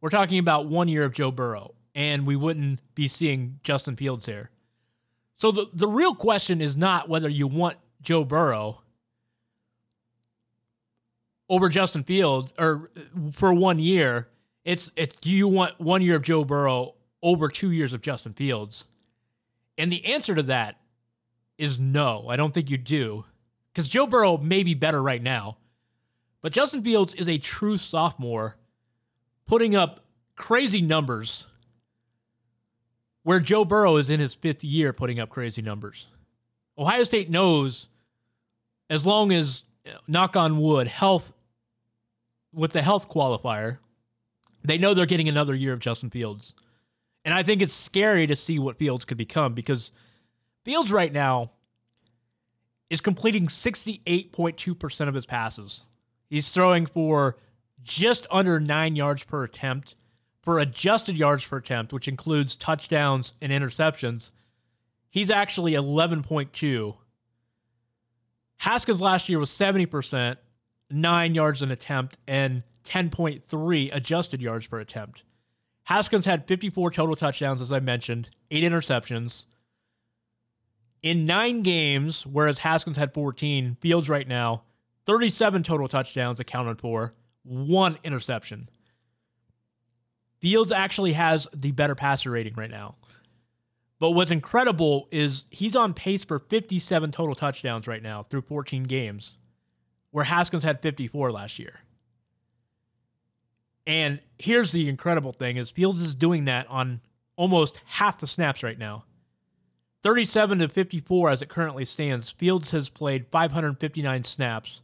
we're 0.00 0.10
talking 0.10 0.38
about 0.38 0.68
one 0.68 0.88
year 0.88 1.04
of 1.04 1.14
Joe 1.14 1.30
Burrow. 1.30 1.74
and 1.94 2.26
we 2.26 2.36
wouldn't 2.36 2.78
be 2.94 3.08
seeing 3.08 3.58
Justin 3.64 3.96
Fields 3.96 4.24
here. 4.24 4.50
So 5.38 5.50
the 5.50 5.66
the 5.74 5.88
real 5.88 6.14
question 6.14 6.60
is 6.60 6.76
not 6.76 7.08
whether 7.08 7.28
you 7.28 7.48
want 7.48 7.76
Joe 8.02 8.24
Burrow 8.24 8.80
over 11.48 11.68
Justin 11.68 12.04
Fields 12.04 12.52
or 12.58 12.90
for 13.38 13.52
one 13.54 13.78
year. 13.80 14.28
It's 14.64 14.90
it's 14.96 15.14
do 15.22 15.30
you 15.30 15.48
want 15.48 15.80
one 15.80 16.02
year 16.02 16.16
of 16.16 16.22
Joe 16.24 16.44
Burrow 16.44 16.94
over 17.22 17.48
two 17.48 17.72
years 17.72 17.92
of 17.92 18.02
Justin 18.02 18.34
Fields? 18.34 18.84
And 19.76 19.90
the 19.90 20.04
answer 20.06 20.34
to 20.36 20.44
that 20.44 20.76
is 21.58 21.78
no. 21.78 22.26
I 22.28 22.36
don't 22.36 22.54
think 22.54 22.70
you 22.70 22.78
do. 22.78 23.24
Because 23.72 23.88
Joe 23.90 24.06
Burrow 24.06 24.38
may 24.38 24.62
be 24.62 24.74
better 24.74 25.02
right 25.02 25.22
now. 25.22 25.58
But 26.42 26.52
Justin 26.52 26.82
Fields 26.82 27.14
is 27.14 27.28
a 27.28 27.38
true 27.38 27.78
sophomore 27.78 28.56
putting 29.46 29.74
up 29.74 30.04
crazy 30.36 30.80
numbers 30.82 31.44
where 33.24 33.40
Joe 33.40 33.64
Burrow 33.64 33.96
is 33.96 34.08
in 34.08 34.20
his 34.20 34.34
fifth 34.40 34.62
year 34.62 34.92
putting 34.92 35.20
up 35.20 35.28
crazy 35.28 35.60
numbers. 35.60 35.96
Ohio 36.78 37.04
State 37.04 37.28
knows 37.28 37.86
as 38.88 39.04
long 39.04 39.32
as, 39.32 39.62
knock 40.06 40.36
on 40.36 40.60
wood, 40.60 40.86
health, 40.86 41.24
with 42.54 42.72
the 42.72 42.82
health 42.82 43.06
qualifier, 43.10 43.78
they 44.64 44.78
know 44.78 44.94
they're 44.94 45.06
getting 45.06 45.28
another 45.28 45.54
year 45.54 45.72
of 45.72 45.80
Justin 45.80 46.10
Fields. 46.10 46.52
And 47.24 47.34
I 47.34 47.42
think 47.42 47.60
it's 47.60 47.84
scary 47.84 48.26
to 48.28 48.36
see 48.36 48.58
what 48.58 48.78
Fields 48.78 49.04
could 49.04 49.18
become 49.18 49.54
because 49.54 49.90
Fields 50.64 50.90
right 50.90 51.12
now 51.12 51.50
is 52.90 53.00
completing 53.00 53.48
68.2% 53.48 55.08
of 55.08 55.14
his 55.14 55.26
passes. 55.26 55.82
He's 56.28 56.50
throwing 56.52 56.86
for 56.86 57.36
just 57.84 58.26
under 58.30 58.60
nine 58.60 58.96
yards 58.96 59.22
per 59.24 59.44
attempt. 59.44 59.94
For 60.42 60.58
adjusted 60.58 61.16
yards 61.16 61.44
per 61.44 61.58
attempt, 61.58 61.92
which 61.92 62.08
includes 62.08 62.56
touchdowns 62.56 63.32
and 63.42 63.52
interceptions, 63.52 64.30
he's 65.10 65.30
actually 65.30 65.72
11.2. 65.72 66.94
Haskins 68.56 69.00
last 69.00 69.28
year 69.28 69.38
was 69.38 69.50
70%, 69.50 70.36
nine 70.90 71.34
yards 71.34 71.60
an 71.60 71.70
attempt, 71.70 72.16
and 72.26 72.62
10.3 72.90 73.94
adjusted 73.94 74.40
yards 74.40 74.66
per 74.66 74.80
attempt. 74.80 75.22
Haskins 75.84 76.24
had 76.24 76.46
54 76.46 76.90
total 76.92 77.16
touchdowns, 77.16 77.62
as 77.62 77.72
I 77.72 77.80
mentioned, 77.80 78.28
eight 78.50 78.64
interceptions. 78.64 79.42
In 81.02 81.26
nine 81.26 81.62
games, 81.62 82.24
whereas 82.30 82.58
Haskins 82.58 82.96
had 82.96 83.14
14, 83.14 83.76
Fields 83.80 84.08
right 84.08 84.26
now, 84.26 84.62
37 85.06 85.62
total 85.62 85.88
touchdowns 85.88 86.40
accounted 86.40 86.80
for, 86.80 87.14
one 87.44 87.98
interception. 88.04 88.68
Fields 90.40 90.72
actually 90.72 91.12
has 91.14 91.46
the 91.54 91.72
better 91.72 91.94
passer 91.94 92.30
rating 92.30 92.54
right 92.54 92.70
now. 92.70 92.96
But 94.00 94.10
what's 94.10 94.30
incredible 94.30 95.08
is 95.10 95.44
he's 95.50 95.74
on 95.74 95.94
pace 95.94 96.24
for 96.24 96.38
57 96.38 97.10
total 97.12 97.34
touchdowns 97.34 97.86
right 97.86 98.02
now 98.02 98.22
through 98.22 98.42
14 98.42 98.84
games, 98.84 99.34
where 100.10 100.24
Haskins 100.24 100.62
had 100.62 100.82
54 100.82 101.32
last 101.32 101.58
year. 101.58 101.74
And 103.86 104.20
here's 104.36 104.70
the 104.70 104.88
incredible 104.88 105.32
thing 105.32 105.56
is 105.56 105.70
Fields 105.70 106.00
is 106.00 106.14
doing 106.14 106.44
that 106.44 106.66
on 106.68 107.00
almost 107.36 107.78
half 107.86 108.20
the 108.20 108.26
snaps 108.28 108.62
right 108.62 108.78
now. 108.78 109.04
37 110.04 110.58
to 110.60 110.68
54 110.68 111.30
as 111.30 111.42
it 111.42 111.48
currently 111.48 111.84
stands. 111.84 112.32
Fields 112.38 112.70
has 112.70 112.88
played 112.88 113.26
559 113.32 114.24
snaps. 114.24 114.80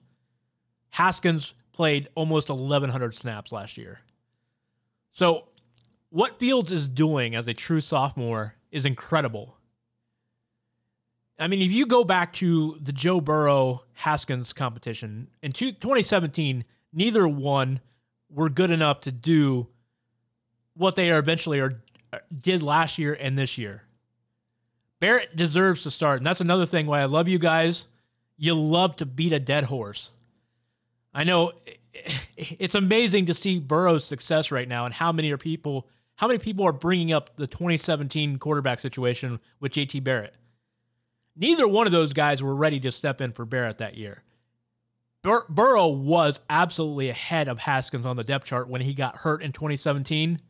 Haskins 0.90 1.54
played 1.72 2.08
almost 2.14 2.48
1100 2.48 3.14
snaps 3.14 3.52
last 3.52 3.76
year. 3.76 4.00
So, 5.14 5.44
what 6.10 6.38
Fields 6.38 6.70
is 6.70 6.86
doing 6.86 7.34
as 7.34 7.46
a 7.48 7.54
true 7.54 7.80
sophomore 7.80 8.54
is 8.70 8.84
incredible. 8.84 9.56
I 11.38 11.48
mean, 11.48 11.62
if 11.62 11.72
you 11.72 11.86
go 11.86 12.04
back 12.04 12.34
to 12.34 12.78
the 12.82 12.92
Joe 12.92 13.20
Burrow 13.20 13.82
Haskins 13.92 14.52
competition 14.52 15.28
in 15.42 15.52
2017, 15.52 16.64
neither 16.92 17.26
one 17.26 17.80
were 18.30 18.48
good 18.48 18.70
enough 18.70 19.00
to 19.02 19.12
do 19.12 19.66
what 20.76 20.94
they 20.96 21.10
are 21.10 21.18
eventually 21.18 21.60
are 21.60 21.80
did 22.40 22.62
last 22.62 22.98
year 22.98 23.14
and 23.14 23.36
this 23.36 23.58
year. 23.58 23.82
Barrett 25.04 25.36
deserves 25.36 25.82
to 25.82 25.90
start, 25.90 26.20
and 26.20 26.26
that's 26.26 26.40
another 26.40 26.64
thing 26.64 26.86
why 26.86 27.02
I 27.02 27.04
love 27.04 27.28
you 27.28 27.38
guys. 27.38 27.84
You 28.38 28.54
love 28.54 28.96
to 28.96 29.04
beat 29.04 29.34
a 29.34 29.38
dead 29.38 29.64
horse. 29.64 30.08
I 31.12 31.24
know 31.24 31.52
it's 32.38 32.74
amazing 32.74 33.26
to 33.26 33.34
see 33.34 33.58
Burrow's 33.58 34.06
success 34.06 34.50
right 34.50 34.66
now, 34.66 34.86
and 34.86 34.94
how 34.94 35.12
many 35.12 35.30
are 35.30 35.36
people 35.36 35.86
how 36.14 36.26
many 36.26 36.38
people 36.38 36.66
are 36.66 36.72
bringing 36.72 37.12
up 37.12 37.36
the 37.36 37.46
2017 37.46 38.38
quarterback 38.38 38.80
situation 38.80 39.40
with 39.60 39.72
JT 39.72 40.02
Barrett. 40.04 40.32
Neither 41.36 41.68
one 41.68 41.86
of 41.86 41.92
those 41.92 42.14
guys 42.14 42.40
were 42.40 42.56
ready 42.56 42.80
to 42.80 42.90
step 42.90 43.20
in 43.20 43.34
for 43.34 43.44
Barrett 43.44 43.80
that 43.80 43.98
year. 43.98 44.22
Bur- 45.22 45.44
Burrow 45.50 45.88
was 45.88 46.40
absolutely 46.48 47.10
ahead 47.10 47.48
of 47.48 47.58
Haskins 47.58 48.06
on 48.06 48.16
the 48.16 48.24
depth 48.24 48.46
chart 48.46 48.70
when 48.70 48.80
he 48.80 48.94
got 48.94 49.16
hurt 49.16 49.42
in 49.42 49.52
2017. 49.52 50.40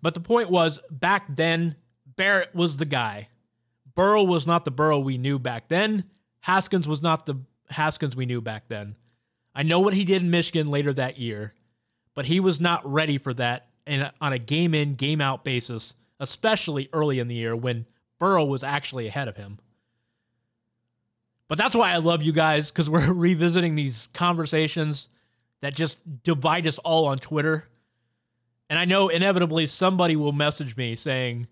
But 0.00 0.14
the 0.14 0.20
point 0.20 0.48
was, 0.48 0.78
back 0.92 1.24
then, 1.34 1.74
Barrett 2.16 2.54
was 2.54 2.76
the 2.76 2.84
guy. 2.84 3.28
Burrow 3.94 4.24
was 4.24 4.46
not 4.46 4.64
the 4.64 4.70
Burrow 4.70 4.98
we 4.98 5.18
knew 5.18 5.38
back 5.38 5.68
then. 5.68 6.04
Haskins 6.40 6.88
was 6.88 7.02
not 7.02 7.26
the 7.26 7.38
Haskins 7.68 8.16
we 8.16 8.26
knew 8.26 8.40
back 8.40 8.64
then. 8.68 8.96
I 9.54 9.62
know 9.62 9.80
what 9.80 9.94
he 9.94 10.04
did 10.04 10.22
in 10.22 10.30
Michigan 10.30 10.68
later 10.68 10.92
that 10.94 11.18
year, 11.18 11.52
but 12.14 12.24
he 12.24 12.40
was 12.40 12.60
not 12.60 12.90
ready 12.90 13.18
for 13.18 13.34
that 13.34 13.66
in, 13.86 14.04
on 14.20 14.32
a 14.32 14.38
game 14.38 14.74
in, 14.74 14.94
game 14.94 15.20
out 15.20 15.44
basis, 15.44 15.92
especially 16.20 16.88
early 16.92 17.18
in 17.18 17.28
the 17.28 17.34
year 17.34 17.54
when 17.54 17.86
Burrow 18.18 18.44
was 18.44 18.62
actually 18.62 19.08
ahead 19.08 19.28
of 19.28 19.36
him. 19.36 19.58
But 21.48 21.58
that's 21.58 21.74
why 21.74 21.92
I 21.92 21.98
love 21.98 22.22
you 22.22 22.32
guys 22.32 22.70
because 22.70 22.88
we're 22.88 23.12
revisiting 23.14 23.74
these 23.74 24.08
conversations 24.14 25.06
that 25.60 25.74
just 25.74 25.96
divide 26.24 26.66
us 26.66 26.78
all 26.82 27.06
on 27.06 27.18
Twitter. 27.18 27.68
And 28.70 28.78
I 28.78 28.86
know 28.86 29.08
inevitably 29.08 29.66
somebody 29.66 30.16
will 30.16 30.32
message 30.32 30.76
me 30.76 30.96
saying, 30.96 31.46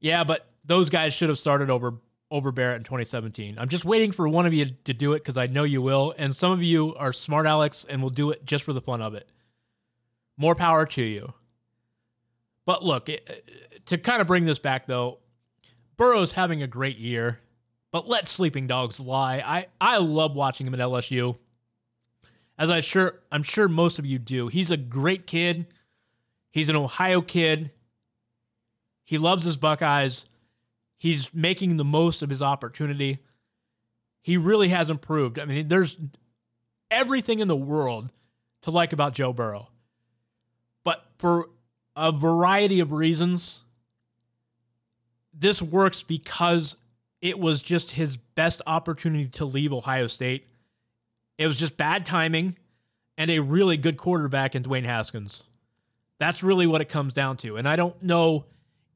"Yeah, 0.00 0.24
but 0.24 0.47
those 0.68 0.88
guys 0.90 1.14
should 1.14 1.28
have 1.28 1.38
started 1.38 1.70
over 1.70 1.94
over 2.30 2.52
Barrett 2.52 2.78
in 2.78 2.84
2017." 2.84 3.58
I'm 3.58 3.68
just 3.68 3.84
waiting 3.84 4.12
for 4.12 4.28
one 4.28 4.46
of 4.46 4.52
you 4.52 4.66
to 4.84 4.92
do 4.92 5.14
it 5.14 5.24
because 5.24 5.36
I 5.36 5.46
know 5.46 5.64
you 5.64 5.82
will, 5.82 6.14
and 6.16 6.36
some 6.36 6.52
of 6.52 6.62
you 6.62 6.94
are 6.96 7.12
smart 7.12 7.46
Alex 7.46 7.84
and 7.88 8.02
will 8.02 8.10
do 8.10 8.30
it 8.30 8.44
just 8.44 8.64
for 8.64 8.72
the 8.72 8.80
fun 8.80 9.02
of 9.02 9.14
it. 9.14 9.28
More 10.36 10.54
power 10.54 10.86
to 10.86 11.02
you. 11.02 11.32
But 12.64 12.84
look, 12.84 13.08
it, 13.08 13.44
to 13.86 13.98
kind 13.98 14.20
of 14.20 14.28
bring 14.28 14.44
this 14.44 14.58
back 14.58 14.86
though, 14.86 15.18
Burrow's 15.96 16.30
having 16.32 16.62
a 16.62 16.66
great 16.66 16.98
year. 16.98 17.38
But 17.90 18.08
let 18.08 18.28
sleeping 18.28 18.66
dogs 18.66 19.00
lie. 19.00 19.38
I, 19.38 19.66
I 19.80 19.96
love 19.96 20.34
watching 20.34 20.66
him 20.66 20.74
at 20.74 20.80
LSU. 20.80 21.36
As 22.58 22.70
I 22.70 22.80
sure 22.80 23.14
I'm 23.32 23.42
sure 23.42 23.68
most 23.68 23.98
of 23.98 24.04
you 24.04 24.18
do. 24.18 24.48
He's 24.48 24.70
a 24.70 24.76
great 24.76 25.26
kid. 25.26 25.66
He's 26.50 26.68
an 26.68 26.76
Ohio 26.76 27.22
kid. 27.22 27.70
He 29.04 29.16
loves 29.16 29.44
his 29.44 29.56
Buckeyes. 29.56 30.24
He's 30.98 31.28
making 31.32 31.76
the 31.76 31.84
most 31.84 32.22
of 32.22 32.30
his 32.30 32.42
opportunity. 32.42 33.20
He 34.22 34.36
really 34.36 34.68
has 34.68 34.90
improved. 34.90 35.38
I 35.38 35.44
mean, 35.44 35.68
there's 35.68 35.96
everything 36.90 37.38
in 37.38 37.48
the 37.48 37.56
world 37.56 38.10
to 38.62 38.70
like 38.70 38.92
about 38.92 39.14
Joe 39.14 39.32
Burrow. 39.32 39.68
But 40.84 40.98
for 41.20 41.46
a 41.96 42.12
variety 42.12 42.80
of 42.80 42.92
reasons, 42.92 43.54
this 45.32 45.62
works 45.62 46.04
because 46.06 46.74
it 47.20 47.38
was 47.38 47.62
just 47.62 47.90
his 47.90 48.16
best 48.34 48.60
opportunity 48.66 49.30
to 49.34 49.44
leave 49.44 49.72
Ohio 49.72 50.08
State. 50.08 50.44
It 51.38 51.46
was 51.46 51.56
just 51.56 51.76
bad 51.76 52.06
timing 52.06 52.56
and 53.16 53.30
a 53.30 53.38
really 53.38 53.76
good 53.76 53.98
quarterback 53.98 54.54
in 54.54 54.62
Dwayne 54.64 54.84
Haskins. 54.84 55.42
That's 56.18 56.42
really 56.42 56.66
what 56.66 56.80
it 56.80 56.88
comes 56.88 57.14
down 57.14 57.36
to. 57.38 57.56
And 57.56 57.68
I 57.68 57.76
don't 57.76 58.00
know 58.02 58.44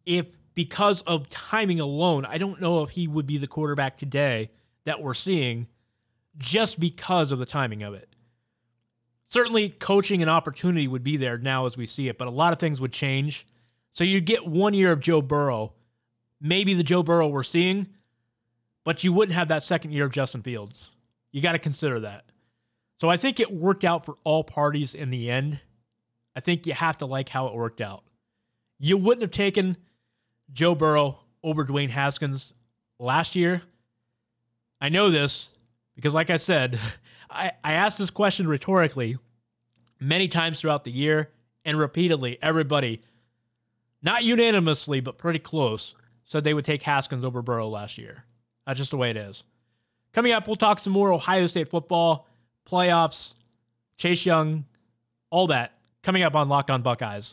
if, 0.05 0.27
because 0.55 1.03
of 1.07 1.29
timing 1.31 1.81
alone, 1.81 2.25
I 2.25 2.39
don't 2.39 2.61
know 2.61 2.83
if 2.83 2.91
he 2.91 3.09
would 3.09 3.27
be 3.27 3.39
the 3.39 3.47
quarterback 3.47 3.99
today 3.99 4.51
that 4.85 5.01
we're 5.01 5.15
seeing 5.15 5.67
just 6.39 6.79
because 6.79 7.31
of 7.31 7.39
the 7.39 7.47
timing 7.47 7.83
of 7.83 7.95
it. 7.95 8.09
Certainly, 9.31 9.77
coaching 9.81 10.21
and 10.21 10.31
opportunity 10.31 10.87
would 10.87 11.05
be 11.05 11.17
there 11.17 11.39
now 11.39 11.67
as 11.67 11.77
we 11.77 11.87
see 11.87 12.09
it, 12.09 12.19
but 12.19 12.29
a 12.29 12.31
lot 12.33 12.53
of 12.53 12.59
things 12.59 12.81
would 12.81 12.93
change. 12.93 13.47
So 13.95 14.05
you'd 14.05 14.27
get 14.27 14.47
one 14.47 14.75
year 14.75 14.93
of 14.93 15.01
Joe 15.01 15.23
Burrow, 15.23 15.73
maybe 16.41 16.75
the 16.75 16.83
Joe 16.83 17.03
Burrow 17.03 17.29
we're 17.29 17.43
seeing, 17.43 17.87
but 18.85 19.05
you 19.05 19.13
wouldn't 19.13 19.37
have 19.37 19.49
that 19.49 19.63
second 19.65 19.93
year 19.93 20.05
of 20.05 20.13
Justin 20.13 20.43
Fields. 20.43 20.83
You 21.31 21.41
got 21.41 21.53
to 21.53 21.59
consider 21.59 22.01
that. 22.01 22.25
So 23.01 23.09
I 23.09 23.17
think 23.17 23.41
it 23.41 23.53
worked 23.53 23.85
out 23.85 24.05
for 24.05 24.17
all 24.23 24.45
parties 24.45 24.95
in 24.95 25.11
the 25.11 25.31
end. 25.31 25.61
I 26.37 26.41
think 26.41 26.67
you 26.67 26.75
have 26.75 26.99
to 26.99 27.07
like 27.07 27.29
how 27.29 27.47
it 27.49 27.55
worked 27.55 27.81
out. 27.81 28.05
You 28.79 28.97
wouldn't 28.97 29.23
have 29.23 29.33
taken 29.33 29.77
Joe 30.53 30.75
Burrow 30.75 31.19
over 31.43 31.65
Dwayne 31.65 31.91
Haskins 31.91 32.53
last 32.99 33.35
year. 33.35 33.63
I 34.81 34.89
know 34.89 35.11
this 35.11 35.49
because, 35.95 36.15
like 36.15 36.31
I 36.31 36.39
said, 36.39 36.79
I, 37.31 37.53
I 37.65 37.75
asked 37.75 37.99
this 37.99 38.11
question 38.11 38.47
rhetorically 38.47 39.17
many 40.01 40.29
times 40.29 40.61
throughout 40.61 40.85
the 40.85 40.91
year, 40.91 41.31
and 41.65 41.79
repeatedly, 41.79 42.39
everybody 42.43 43.01
not 44.03 44.25
unanimously, 44.25 45.01
but 45.01 45.19
pretty 45.19 45.39
close, 45.39 45.95
said 46.27 46.43
they 46.43 46.55
would 46.55 46.65
take 46.65 46.83
Haskins 46.83 47.25
over 47.25 47.41
Burrow 47.41 47.69
last 47.69 47.99
year. 47.99 48.25
That's 48.67 48.79
just 48.79 48.91
the 48.91 48.97
way 48.97 49.11
it 49.11 49.17
is. 49.17 49.43
Coming 50.13 50.33
up, 50.33 50.47
we'll 50.47 50.57
talk 50.57 50.81
some 50.81 50.93
more 50.93 51.13
Ohio 51.13 51.47
State 51.47 51.71
football, 51.71 52.27
playoffs, 52.71 53.31
Chase 53.97 54.27
Young, 54.27 54.65
all 55.31 55.47
that 55.47 55.73
coming 56.03 56.23
up 56.23 56.35
on 56.35 56.49
Locked 56.49 56.71
On 56.71 56.83
Buckeyes. 56.83 57.33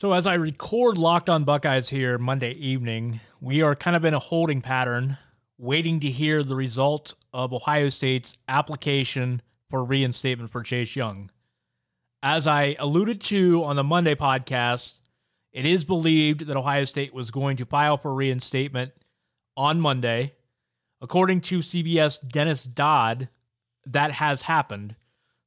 So 0.00 0.14
as 0.14 0.26
I 0.26 0.32
record 0.32 0.96
Locked 0.96 1.28
On 1.28 1.44
Buckeyes 1.44 1.86
here 1.86 2.16
Monday 2.16 2.52
evening, 2.52 3.20
we 3.38 3.60
are 3.60 3.76
kind 3.76 3.94
of 3.94 4.06
in 4.06 4.14
a 4.14 4.18
holding 4.18 4.62
pattern, 4.62 5.18
waiting 5.58 6.00
to 6.00 6.10
hear 6.10 6.42
the 6.42 6.56
result 6.56 7.12
of 7.34 7.52
Ohio 7.52 7.90
State's 7.90 8.32
application 8.48 9.42
for 9.68 9.84
reinstatement 9.84 10.52
for 10.52 10.62
Chase 10.62 10.96
Young. 10.96 11.30
As 12.22 12.46
I 12.46 12.76
alluded 12.78 13.22
to 13.28 13.62
on 13.64 13.76
the 13.76 13.82
Monday 13.82 14.14
podcast, 14.14 14.90
it 15.52 15.66
is 15.66 15.84
believed 15.84 16.46
that 16.46 16.56
Ohio 16.56 16.86
State 16.86 17.12
was 17.12 17.30
going 17.30 17.58
to 17.58 17.66
file 17.66 17.98
for 17.98 18.14
reinstatement 18.14 18.92
on 19.54 19.78
Monday. 19.78 20.32
According 21.02 21.42
to 21.42 21.58
CBS 21.58 22.26
Dennis 22.26 22.64
Dodd, 22.64 23.28
that 23.84 24.12
has 24.12 24.40
happened. 24.40 24.96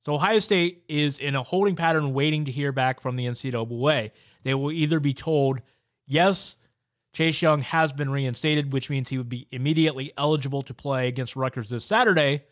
So 0.06 0.14
Ohio 0.14 0.42
State 0.42 0.84
is 0.88 1.18
in 1.18 1.34
a 1.34 1.42
holding 1.42 1.76
pattern 1.76 2.14
waiting 2.14 2.46
to 2.46 2.52
hear 2.52 2.72
back 2.72 3.02
from 3.02 3.16
the 3.16 3.26
NCAA 3.26 4.12
they 4.44 4.54
will 4.54 4.72
either 4.72 5.00
be 5.00 5.14
told, 5.14 5.62
yes, 6.06 6.56
Chase 7.14 7.42
Young 7.42 7.62
has 7.62 7.92
been 7.92 8.10
reinstated, 8.10 8.74
which 8.74 8.90
means 8.90 9.08
he 9.08 9.18
would 9.18 9.30
be 9.30 9.48
immediately 9.52 10.14
eligible 10.18 10.64
to 10.64 10.74
play 10.74 11.08
against 11.08 11.36
Rutgers 11.36 11.70
this 11.70 11.86
Saturday, 11.86 12.44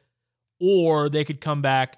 or 0.60 1.10
they 1.10 1.26
could 1.26 1.42
come 1.42 1.62
back 1.62 1.98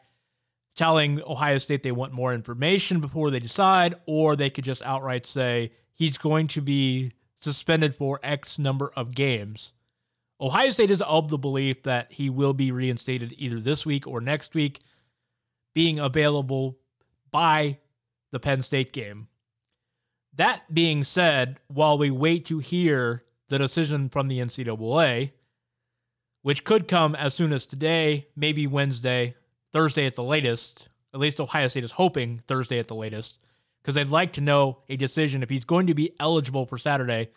telling 0.77 1.21
Ohio 1.21 1.59
State 1.59 1.83
they 1.83 1.91
want 1.91 2.13
more 2.13 2.33
information 2.33 3.01
before 3.01 3.31
they 3.31 3.39
decide, 3.39 3.95
or 4.07 4.35
they 4.35 4.49
could 4.49 4.63
just 4.63 4.81
outright 4.81 5.27
say 5.27 5.71
he's 5.95 6.17
going 6.17 6.47
to 6.49 6.61
be 6.61 7.11
suspended 7.41 7.95
for 7.97 8.19
X 8.23 8.57
number 8.57 8.91
of 8.95 9.13
games. 9.13 9.71
Ohio 10.39 10.71
State 10.71 10.91
is 10.91 11.01
of 11.01 11.29
the 11.29 11.37
belief 11.37 11.83
that 11.83 12.07
he 12.11 12.29
will 12.29 12.53
be 12.53 12.71
reinstated 12.71 13.33
either 13.37 13.59
this 13.59 13.85
week 13.85 14.07
or 14.07 14.19
next 14.19 14.53
week, 14.53 14.79
being 15.75 15.99
available 15.99 16.77
by 17.31 17.77
the 18.31 18.39
Penn 18.39 18.63
State 18.63 18.93
game. 18.93 19.27
That 20.37 20.73
being 20.73 21.03
said, 21.03 21.59
while 21.67 21.97
we 21.97 22.09
wait 22.09 22.47
to 22.47 22.59
hear 22.59 23.23
the 23.49 23.59
decision 23.59 24.09
from 24.09 24.27
the 24.27 24.39
NCAA, 24.39 25.31
which 26.41 26.63
could 26.63 26.87
come 26.87 27.15
as 27.15 27.35
soon 27.35 27.53
as 27.53 27.65
today, 27.65 28.27
maybe 28.35 28.67
Wednesday, 28.67 29.35
Thursday 29.73 30.05
at 30.05 30.15
the 30.15 30.23
latest, 30.23 30.87
at 31.13 31.19
least 31.19 31.39
Ohio 31.39 31.67
State 31.67 31.83
is 31.83 31.91
hoping 31.91 32.41
Thursday 32.47 32.79
at 32.79 32.87
the 32.87 32.95
latest, 32.95 33.37
because 33.81 33.95
they'd 33.95 34.07
like 34.07 34.33
to 34.33 34.41
know 34.41 34.79
a 34.89 34.97
decision. 34.97 35.43
If 35.43 35.49
he's 35.49 35.65
going 35.65 35.87
to 35.87 35.93
be 35.93 36.15
eligible 36.19 36.65
for 36.65 36.77
Saturday, 36.77 37.29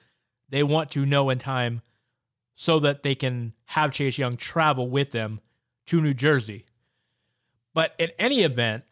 they 0.49 0.63
want 0.63 0.93
to 0.93 1.05
know 1.05 1.31
in 1.31 1.39
time 1.39 1.83
so 2.57 2.81
that 2.81 3.03
they 3.03 3.15
can 3.15 3.53
have 3.67 3.93
Chase 3.93 4.17
Young 4.17 4.37
travel 4.37 4.89
with 4.89 5.13
them 5.13 5.41
to 5.87 6.01
New 6.01 6.15
Jersey. 6.15 6.65
But 7.75 7.93
in 7.99 8.09
any 8.19 8.43
event, 8.43 8.85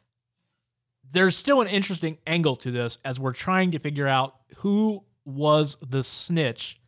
there's 1.13 1.37
still 1.37 1.61
an 1.61 1.69
interesting 1.69 2.19
angle 2.27 2.57
to 2.57 2.71
this 2.71 2.99
as 3.05 3.19
we're 3.19 3.33
trying 3.33 3.73
to 3.73 3.79
figure 3.79 4.09
out 4.09 4.35
who 4.57 5.03
was 5.25 5.77
the 5.91 6.05
snitch 6.05 6.79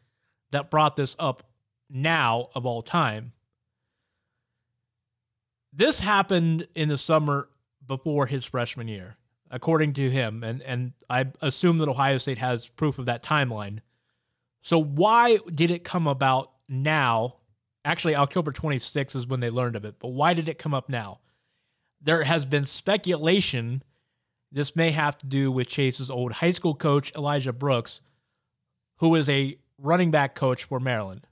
that 0.52 0.70
brought 0.70 0.96
this 0.96 1.14
up 1.18 1.42
now 1.90 2.48
of 2.54 2.66
all 2.66 2.82
time. 2.82 3.32
This 5.72 5.98
happened 5.98 6.66
in 6.74 6.88
the 6.88 6.98
summer 6.98 7.48
before 7.86 8.26
his 8.26 8.44
freshman 8.44 8.88
year, 8.88 9.16
according 9.50 9.94
to 9.94 10.10
him, 10.10 10.42
and, 10.42 10.62
and 10.62 10.92
I 11.08 11.26
assume 11.42 11.78
that 11.78 11.88
Ohio 11.88 12.18
State 12.18 12.38
has 12.38 12.66
proof 12.76 12.98
of 12.98 13.06
that 13.06 13.24
timeline. 13.24 13.80
So 14.62 14.78
why 14.82 15.38
did 15.54 15.70
it 15.70 15.84
come 15.84 16.06
about 16.06 16.50
now? 16.68 17.36
Actually, 17.84 18.16
October 18.16 18.52
26th 18.52 19.14
is 19.14 19.26
when 19.26 19.40
they 19.40 19.50
learned 19.50 19.76
of 19.76 19.84
it, 19.84 19.96
but 20.00 20.08
why 20.08 20.34
did 20.34 20.48
it 20.48 20.58
come 20.58 20.74
up 20.74 20.88
now? 20.88 21.20
There 22.02 22.24
has 22.24 22.44
been 22.44 22.66
speculation 22.66 23.82
this 24.52 24.74
may 24.76 24.92
have 24.92 25.18
to 25.18 25.26
do 25.26 25.50
with 25.50 25.68
Chase's 25.68 26.10
old 26.10 26.32
high 26.32 26.52
school 26.52 26.74
coach, 26.74 27.12
Elijah 27.14 27.52
Brooks, 27.52 28.00
who 28.98 29.14
is 29.14 29.28
a 29.28 29.58
running 29.78 30.10
back 30.10 30.34
coach 30.34 30.64
for 30.68 30.80
Maryland. 30.80 31.26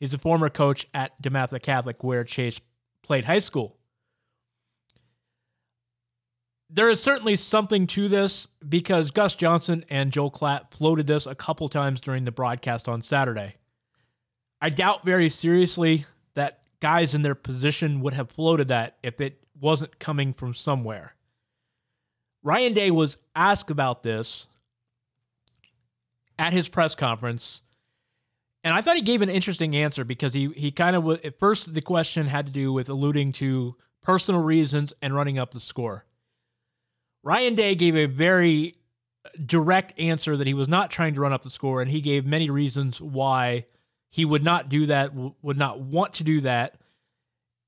He's 0.00 0.14
a 0.14 0.18
former 0.18 0.50
coach 0.50 0.86
at 0.94 1.20
DeMatha 1.22 1.62
Catholic, 1.62 2.02
where 2.02 2.24
Chase 2.24 2.58
played 3.02 3.24
high 3.24 3.40
school. 3.40 3.76
There 6.70 6.88
is 6.88 7.00
certainly 7.00 7.36
something 7.36 7.86
to 7.88 8.08
this 8.08 8.48
because 8.66 9.10
Gus 9.10 9.34
Johnson 9.34 9.84
and 9.90 10.10
Joel 10.10 10.30
Klatt 10.30 10.72
floated 10.76 11.06
this 11.06 11.26
a 11.26 11.34
couple 11.34 11.68
times 11.68 12.00
during 12.00 12.24
the 12.24 12.32
broadcast 12.32 12.88
on 12.88 13.02
Saturday. 13.02 13.56
I 14.60 14.70
doubt 14.70 15.04
very 15.04 15.28
seriously 15.28 16.06
that 16.34 16.60
guys 16.80 17.14
in 17.14 17.22
their 17.22 17.34
position 17.34 18.00
would 18.00 18.14
have 18.14 18.30
floated 18.30 18.68
that 18.68 18.96
if 19.02 19.20
it 19.20 19.38
wasn't 19.60 19.98
coming 19.98 20.32
from 20.32 20.54
somewhere. 20.54 21.14
Ryan 22.42 22.74
Day 22.74 22.90
was 22.90 23.16
asked 23.34 23.70
about 23.70 24.02
this 24.02 24.46
at 26.38 26.52
his 26.52 26.68
press 26.68 26.94
conference, 26.94 27.60
and 28.64 28.74
I 28.74 28.82
thought 28.82 28.96
he 28.96 29.02
gave 29.02 29.22
an 29.22 29.30
interesting 29.30 29.76
answer 29.76 30.04
because 30.04 30.32
he 30.32 30.48
he 30.56 30.72
kind 30.72 30.96
of 30.96 31.08
at 31.24 31.38
first 31.38 31.72
the 31.72 31.82
question 31.82 32.26
had 32.26 32.46
to 32.46 32.52
do 32.52 32.72
with 32.72 32.88
alluding 32.88 33.34
to 33.34 33.76
personal 34.02 34.40
reasons 34.40 34.92
and 35.02 35.14
running 35.14 35.38
up 35.38 35.52
the 35.52 35.60
score. 35.60 36.04
Ryan 37.22 37.54
Day 37.54 37.74
gave 37.76 37.94
a 37.94 38.06
very 38.06 38.76
direct 39.46 39.98
answer 40.00 40.36
that 40.36 40.46
he 40.46 40.54
was 40.54 40.68
not 40.68 40.90
trying 40.90 41.14
to 41.14 41.20
run 41.20 41.32
up 41.32 41.44
the 41.44 41.50
score, 41.50 41.80
and 41.80 41.90
he 41.90 42.00
gave 42.00 42.24
many 42.26 42.50
reasons 42.50 43.00
why 43.00 43.66
he 44.10 44.24
would 44.24 44.42
not 44.42 44.68
do 44.68 44.86
that, 44.86 45.12
would 45.42 45.56
not 45.56 45.80
want 45.80 46.14
to 46.14 46.24
do 46.24 46.40
that, 46.40 46.74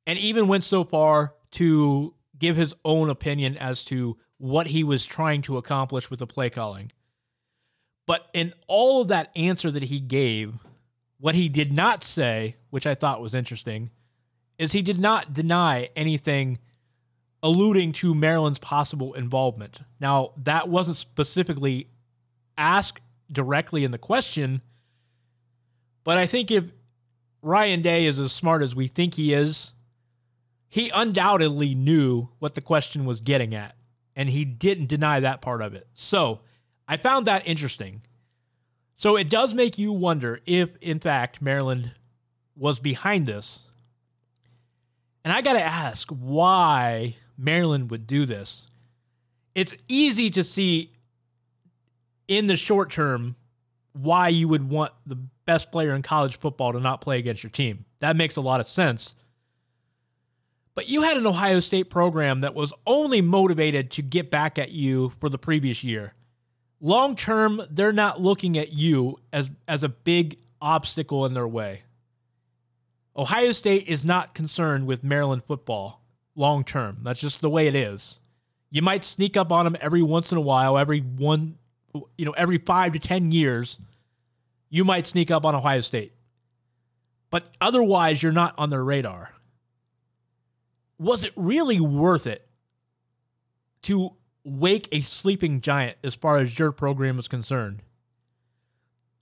and 0.06 0.18
even 0.18 0.48
went 0.48 0.64
so 0.64 0.84
far 0.84 1.32
to 1.52 2.12
give 2.38 2.56
his 2.56 2.74
own 2.84 3.08
opinion 3.08 3.56
as 3.56 3.82
to 3.84 4.16
what 4.38 4.66
he 4.66 4.84
was 4.84 5.06
trying 5.06 5.42
to 5.42 5.56
accomplish 5.56 6.10
with 6.10 6.18
the 6.18 6.26
play 6.26 6.50
calling. 6.50 6.90
But 8.06 8.22
in 8.34 8.52
all 8.66 9.02
of 9.02 9.08
that 9.08 9.30
answer 9.36 9.70
that 9.70 9.82
he 9.82 10.00
gave, 10.00 10.52
what 11.18 11.34
he 11.34 11.48
did 11.48 11.72
not 11.72 12.04
say, 12.04 12.56
which 12.70 12.86
I 12.86 12.94
thought 12.94 13.22
was 13.22 13.34
interesting, 13.34 13.90
is 14.58 14.72
he 14.72 14.82
did 14.82 14.98
not 14.98 15.32
deny 15.34 15.88
anything 15.96 16.58
alluding 17.42 17.92
to 17.92 18.14
Maryland's 18.14 18.58
possible 18.58 19.14
involvement. 19.14 19.78
Now, 20.00 20.32
that 20.44 20.68
wasn't 20.68 20.96
specifically 20.96 21.88
asked 22.56 23.00
directly 23.30 23.84
in 23.84 23.90
the 23.90 23.98
question, 23.98 24.62
but 26.04 26.18
I 26.18 26.26
think 26.26 26.50
if 26.50 26.64
Ryan 27.42 27.82
Day 27.82 28.06
is 28.06 28.18
as 28.18 28.32
smart 28.32 28.62
as 28.62 28.74
we 28.74 28.88
think 28.88 29.14
he 29.14 29.32
is, 29.32 29.70
he 30.68 30.90
undoubtedly 30.94 31.74
knew 31.74 32.28
what 32.38 32.54
the 32.54 32.60
question 32.60 33.06
was 33.06 33.20
getting 33.20 33.54
at 33.54 33.74
and 34.16 34.28
he 34.28 34.44
didn't 34.44 34.88
deny 34.88 35.20
that 35.20 35.42
part 35.42 35.62
of 35.62 35.74
it. 35.74 35.86
So 35.94 36.40
I 36.86 36.96
found 36.96 37.26
that 37.26 37.46
interesting. 37.46 38.02
So 38.96 39.16
it 39.16 39.28
does 39.28 39.52
make 39.54 39.78
you 39.78 39.92
wonder 39.92 40.40
if, 40.46 40.70
in 40.80 41.00
fact, 41.00 41.42
Maryland 41.42 41.92
was 42.56 42.78
behind 42.78 43.26
this. 43.26 43.58
And 45.24 45.32
I 45.32 45.42
got 45.42 45.54
to 45.54 45.62
ask 45.62 46.08
why 46.08 47.16
Maryland 47.36 47.90
would 47.90 48.06
do 48.06 48.26
this. 48.26 48.62
It's 49.54 49.72
easy 49.88 50.30
to 50.32 50.44
see 50.44 50.92
in 52.28 52.46
the 52.46 52.56
short 52.56 52.92
term 52.92 53.36
why 53.92 54.28
you 54.28 54.48
would 54.48 54.68
want 54.68 54.92
the 55.06 55.18
best 55.46 55.70
player 55.70 55.94
in 55.94 56.02
college 56.02 56.38
football 56.40 56.72
to 56.72 56.80
not 56.80 57.00
play 57.00 57.18
against 57.18 57.42
your 57.42 57.50
team. 57.50 57.84
That 58.00 58.16
makes 58.16 58.36
a 58.36 58.40
lot 58.40 58.60
of 58.60 58.66
sense. 58.66 59.14
But 60.74 60.88
you 60.88 61.02
had 61.02 61.16
an 61.16 61.26
Ohio 61.26 61.60
State 61.60 61.90
program 61.90 62.40
that 62.40 62.54
was 62.54 62.72
only 62.86 63.20
motivated 63.20 63.92
to 63.92 64.02
get 64.02 64.30
back 64.30 64.58
at 64.58 64.70
you 64.70 65.12
for 65.20 65.28
the 65.28 65.38
previous 65.38 65.84
year. 65.84 66.14
Long 66.80 67.16
term, 67.16 67.62
they're 67.70 67.92
not 67.92 68.20
looking 68.20 68.58
at 68.58 68.72
you 68.72 69.18
as, 69.32 69.46
as 69.68 69.82
a 69.82 69.88
big 69.88 70.38
obstacle 70.60 71.26
in 71.26 71.34
their 71.34 71.46
way. 71.46 71.82
Ohio 73.16 73.52
State 73.52 73.88
is 73.88 74.04
not 74.04 74.34
concerned 74.34 74.86
with 74.86 75.04
Maryland 75.04 75.42
football 75.46 76.00
long 76.36 76.64
term. 76.64 76.98
That's 77.04 77.20
just 77.20 77.40
the 77.40 77.50
way 77.50 77.68
it 77.68 77.74
is. 77.74 78.18
You 78.70 78.82
might 78.82 79.04
sneak 79.04 79.36
up 79.36 79.52
on 79.52 79.64
them 79.64 79.76
every 79.80 80.02
once 80.02 80.32
in 80.32 80.38
a 80.38 80.40
while, 80.40 80.76
every 80.76 81.00
one, 81.00 81.56
you 82.16 82.24
know, 82.24 82.32
every 82.32 82.58
five 82.58 82.94
to 82.94 82.98
10 82.98 83.30
years, 83.30 83.76
you 84.68 84.84
might 84.84 85.06
sneak 85.06 85.30
up 85.30 85.44
on 85.44 85.54
Ohio 85.54 85.80
State. 85.80 86.12
But 87.30 87.44
otherwise, 87.60 88.20
you're 88.22 88.32
not 88.32 88.54
on 88.58 88.70
their 88.70 88.82
radar. 88.82 89.30
Was 90.98 91.24
it 91.24 91.32
really 91.36 91.80
worth 91.80 92.26
it 92.26 92.46
to 93.84 94.10
wake 94.44 94.88
a 94.92 95.02
sleeping 95.02 95.60
giant 95.60 95.96
as 96.04 96.14
far 96.14 96.38
as 96.38 96.58
your 96.58 96.72
program 96.72 97.18
is 97.18 97.28
concerned? 97.28 97.82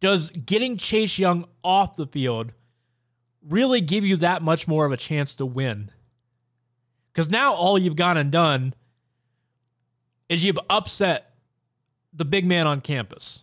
Does 0.00 0.30
getting 0.30 0.78
Chase 0.78 1.18
Young 1.18 1.46
off 1.62 1.96
the 1.96 2.06
field 2.06 2.52
really 3.48 3.80
give 3.80 4.04
you 4.04 4.18
that 4.18 4.42
much 4.42 4.66
more 4.66 4.84
of 4.84 4.92
a 4.92 4.96
chance 4.96 5.34
to 5.36 5.46
win? 5.46 5.90
Because 7.12 7.30
now 7.30 7.54
all 7.54 7.78
you've 7.78 7.96
gone 7.96 8.16
and 8.16 8.32
done 8.32 8.74
is 10.28 10.42
you've 10.42 10.58
upset 10.68 11.32
the 12.12 12.24
big 12.24 12.44
man 12.44 12.66
on 12.66 12.80
campus, 12.80 13.38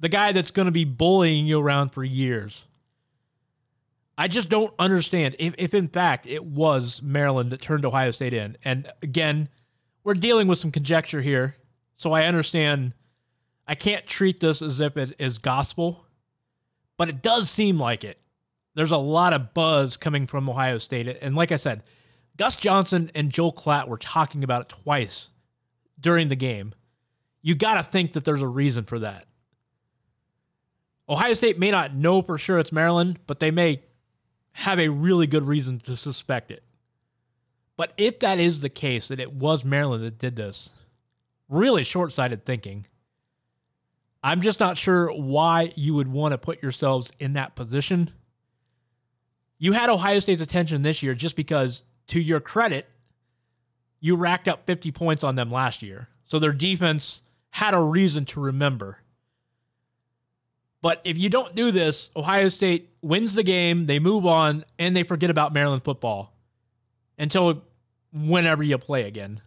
the 0.00 0.08
guy 0.08 0.32
that's 0.32 0.50
going 0.50 0.66
to 0.66 0.72
be 0.72 0.84
bullying 0.84 1.46
you 1.46 1.60
around 1.60 1.90
for 1.90 2.04
years. 2.04 2.54
I 4.18 4.28
just 4.28 4.48
don't 4.48 4.72
understand 4.78 5.36
if, 5.38 5.54
if 5.58 5.74
in 5.74 5.88
fact 5.88 6.26
it 6.26 6.44
was 6.44 7.00
Maryland 7.02 7.52
that 7.52 7.60
turned 7.60 7.84
Ohio 7.84 8.12
State 8.12 8.32
in. 8.32 8.56
And 8.64 8.90
again, 9.02 9.48
we're 10.04 10.14
dealing 10.14 10.48
with 10.48 10.58
some 10.58 10.72
conjecture 10.72 11.20
here, 11.20 11.54
so 11.98 12.12
I 12.12 12.26
understand. 12.26 12.92
I 13.68 13.74
can't 13.74 14.06
treat 14.06 14.40
this 14.40 14.62
as 14.62 14.80
if 14.80 14.96
it 14.96 15.16
is 15.18 15.38
gospel, 15.38 16.04
but 16.96 17.08
it 17.08 17.22
does 17.22 17.50
seem 17.50 17.78
like 17.80 18.04
it. 18.04 18.18
There's 18.74 18.92
a 18.92 18.96
lot 18.96 19.32
of 19.32 19.52
buzz 19.54 19.96
coming 19.96 20.26
from 20.26 20.48
Ohio 20.48 20.78
State, 20.78 21.08
and 21.20 21.34
like 21.34 21.50
I 21.50 21.56
said, 21.56 21.82
Gus 22.38 22.56
Johnson 22.56 23.10
and 23.14 23.32
Joel 23.32 23.52
Klatt 23.52 23.88
were 23.88 23.98
talking 23.98 24.44
about 24.44 24.62
it 24.62 24.74
twice 24.84 25.26
during 26.00 26.28
the 26.28 26.36
game. 26.36 26.74
You 27.42 27.54
got 27.54 27.82
to 27.82 27.90
think 27.90 28.12
that 28.12 28.24
there's 28.24 28.42
a 28.42 28.46
reason 28.46 28.84
for 28.84 29.00
that. 29.00 29.26
Ohio 31.08 31.34
State 31.34 31.58
may 31.58 31.70
not 31.70 31.94
know 31.94 32.22
for 32.22 32.38
sure 32.38 32.58
it's 32.58 32.72
Maryland, 32.72 33.18
but 33.26 33.40
they 33.40 33.50
may 33.50 33.82
have 34.56 34.78
a 34.78 34.88
really 34.88 35.26
good 35.26 35.46
reason 35.46 35.80
to 35.80 35.98
suspect 35.98 36.50
it. 36.50 36.62
But 37.76 37.92
if 37.98 38.20
that 38.20 38.40
is 38.40 38.62
the 38.62 38.70
case, 38.70 39.08
that 39.08 39.20
it 39.20 39.30
was 39.30 39.62
Maryland 39.62 40.02
that 40.02 40.18
did 40.18 40.34
this, 40.34 40.70
really 41.50 41.84
short 41.84 42.14
sighted 42.14 42.46
thinking. 42.46 42.86
I'm 44.22 44.40
just 44.40 44.58
not 44.58 44.78
sure 44.78 45.12
why 45.12 45.74
you 45.76 45.92
would 45.94 46.08
want 46.08 46.32
to 46.32 46.38
put 46.38 46.62
yourselves 46.62 47.10
in 47.20 47.34
that 47.34 47.54
position. 47.54 48.10
You 49.58 49.72
had 49.72 49.90
Ohio 49.90 50.20
State's 50.20 50.40
attention 50.40 50.80
this 50.80 51.02
year 51.02 51.14
just 51.14 51.36
because, 51.36 51.82
to 52.08 52.18
your 52.18 52.40
credit, 52.40 52.86
you 54.00 54.16
racked 54.16 54.48
up 54.48 54.64
50 54.66 54.90
points 54.92 55.22
on 55.22 55.36
them 55.36 55.52
last 55.52 55.82
year. 55.82 56.08
So 56.28 56.38
their 56.38 56.54
defense 56.54 57.20
had 57.50 57.74
a 57.74 57.80
reason 57.80 58.24
to 58.26 58.40
remember. 58.40 58.96
But 60.82 61.00
if 61.04 61.16
you 61.16 61.28
don't 61.28 61.54
do 61.54 61.72
this, 61.72 62.10
Ohio 62.14 62.48
State 62.48 62.90
wins 63.02 63.34
the 63.34 63.42
game, 63.42 63.86
they 63.86 63.98
move 63.98 64.26
on, 64.26 64.64
and 64.78 64.94
they 64.94 65.02
forget 65.02 65.30
about 65.30 65.52
Maryland 65.52 65.82
football 65.84 66.32
until 67.18 67.62
whenever 68.12 68.62
you 68.62 68.78
play 68.78 69.04
again. 69.04 69.40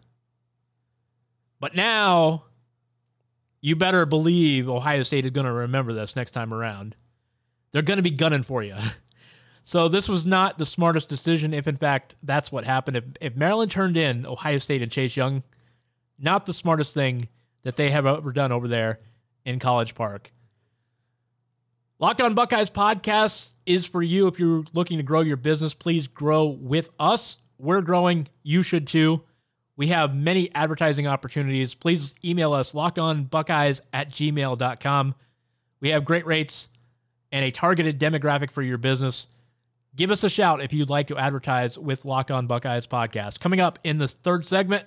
But 1.60 1.74
now, 1.74 2.44
you 3.60 3.76
better 3.76 4.06
believe 4.06 4.68
Ohio 4.68 5.02
State 5.02 5.24
is 5.24 5.30
going 5.30 5.46
to 5.46 5.52
remember 5.52 5.92
this 5.92 6.14
next 6.16 6.32
time 6.32 6.52
around. 6.52 6.96
They're 7.72 7.82
going 7.82 7.98
to 7.98 8.02
be 8.02 8.16
gunning 8.16 8.44
for 8.44 8.62
you. 8.62 8.76
So 9.66 9.88
this 9.88 10.08
was 10.08 10.26
not 10.26 10.58
the 10.58 10.66
smartest 10.66 11.08
decision, 11.08 11.54
if 11.54 11.68
in 11.68 11.76
fact 11.76 12.14
that's 12.24 12.50
what 12.50 12.64
happened. 12.64 12.96
If, 12.96 13.04
if 13.20 13.36
Maryland 13.36 13.70
turned 13.70 13.96
in 13.96 14.26
Ohio 14.26 14.58
State 14.58 14.82
and 14.82 14.90
Chase 14.90 15.16
Young, 15.16 15.44
not 16.18 16.44
the 16.44 16.54
smartest 16.54 16.92
thing 16.92 17.28
that 17.62 17.76
they 17.76 17.90
have 17.90 18.04
ever 18.04 18.32
done 18.32 18.50
over 18.50 18.66
there 18.66 18.98
in 19.44 19.60
College 19.60 19.94
Park. 19.94 20.32
Locked 22.00 22.22
on 22.22 22.34
Buckeyes 22.34 22.70
podcast 22.70 23.44
is 23.66 23.84
for 23.84 24.02
you 24.02 24.26
if 24.26 24.38
you're 24.38 24.64
looking 24.72 24.96
to 24.96 25.02
grow 25.02 25.20
your 25.20 25.36
business. 25.36 25.74
Please 25.74 26.06
grow 26.06 26.46
with 26.46 26.88
us. 26.98 27.36
We're 27.58 27.82
growing. 27.82 28.26
You 28.42 28.62
should 28.62 28.88
too. 28.88 29.20
We 29.76 29.88
have 29.88 30.14
many 30.14 30.50
advertising 30.54 31.06
opportunities. 31.06 31.74
Please 31.74 32.14
email 32.24 32.54
us 32.54 32.70
lockedonbuckeyes 32.72 33.80
at 33.92 34.12
gmail.com. 34.12 35.14
We 35.82 35.90
have 35.90 36.06
great 36.06 36.24
rates 36.24 36.68
and 37.32 37.44
a 37.44 37.50
targeted 37.50 38.00
demographic 38.00 38.50
for 38.52 38.62
your 38.62 38.78
business. 38.78 39.26
Give 39.94 40.10
us 40.10 40.24
a 40.24 40.30
shout 40.30 40.62
if 40.62 40.72
you'd 40.72 40.88
like 40.88 41.08
to 41.08 41.18
advertise 41.18 41.76
with 41.76 42.06
Lock 42.06 42.30
On 42.30 42.46
Buckeyes 42.46 42.86
podcast. 42.86 43.40
Coming 43.40 43.60
up 43.60 43.78
in 43.84 43.98
this 43.98 44.16
third 44.24 44.46
segment, 44.46 44.86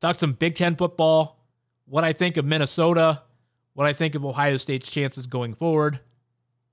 talk 0.00 0.18
some 0.18 0.32
Big 0.32 0.56
Ten 0.56 0.76
football, 0.76 1.44
what 1.84 2.04
I 2.04 2.14
think 2.14 2.38
of 2.38 2.46
Minnesota, 2.46 3.20
what 3.74 3.86
I 3.86 3.92
think 3.92 4.14
of 4.14 4.24
Ohio 4.24 4.56
State's 4.56 4.88
chances 4.88 5.26
going 5.26 5.54
forward, 5.54 6.00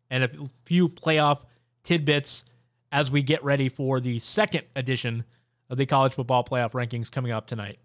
and 0.10 0.24
a 0.24 0.30
few 0.66 0.90
playoff 0.90 1.40
tidbits 1.84 2.44
as 2.92 3.12
we 3.12 3.22
get 3.22 3.44
ready 3.44 3.70
for 3.70 4.00
the 4.00 4.20
second 4.20 4.64
edition 4.76 5.24
of 5.70 5.78
the 5.78 5.86
college 5.86 6.14
football 6.14 6.44
playoff 6.44 6.72
rankings 6.72 7.12
coming 7.12 7.32
up 7.32 7.48
tonight. 7.48 7.80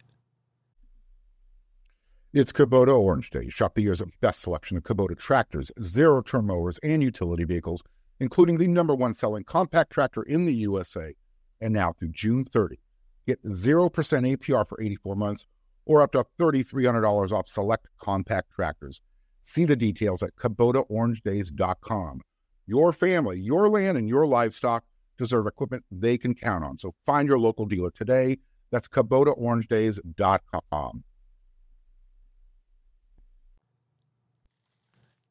It's 2.32 2.52
Kubota 2.52 2.98
Orange 2.98 3.30
Day. 3.30 3.50
Shop 3.50 3.74
the 3.74 3.82
year's 3.82 4.02
best 4.22 4.40
selection 4.40 4.78
of 4.78 4.84
Kubota 4.84 5.18
tractors, 5.18 5.70
zero 5.82 6.22
turn 6.22 6.46
mowers, 6.46 6.78
and 6.82 7.02
utility 7.02 7.44
vehicles, 7.44 7.82
including 8.20 8.56
the 8.56 8.68
number 8.68 8.94
one 8.94 9.12
selling 9.12 9.44
compact 9.44 9.92
tractor 9.92 10.22
in 10.22 10.46
the 10.46 10.54
USA. 10.54 11.14
And 11.60 11.74
now 11.74 11.92
through 11.92 12.08
June 12.08 12.44
30, 12.44 12.78
get 13.26 13.42
0% 13.42 13.90
APR 13.90 14.66
for 14.66 14.80
84 14.80 15.14
months 15.14 15.46
or 15.84 16.02
up 16.02 16.12
to 16.12 16.24
$3,300 16.38 17.32
off 17.32 17.46
select 17.46 17.86
compact 17.98 18.50
tractors. 18.52 19.00
See 19.44 19.64
the 19.64 19.76
details 19.76 20.22
at 20.22 20.36
KubotaOrangeDays.com. 20.36 22.22
Your 22.66 22.92
family, 22.92 23.40
your 23.40 23.68
land, 23.68 23.98
and 23.98 24.08
your 24.08 24.26
livestock 24.26 24.84
deserve 25.18 25.46
equipment 25.46 25.84
they 25.90 26.16
can 26.16 26.34
count 26.34 26.64
on. 26.64 26.78
So 26.78 26.94
find 27.04 27.28
your 27.28 27.38
local 27.38 27.66
dealer 27.66 27.90
today. 27.90 28.38
That's 28.70 28.88
KubotaOrangeDays.com. 28.88 31.04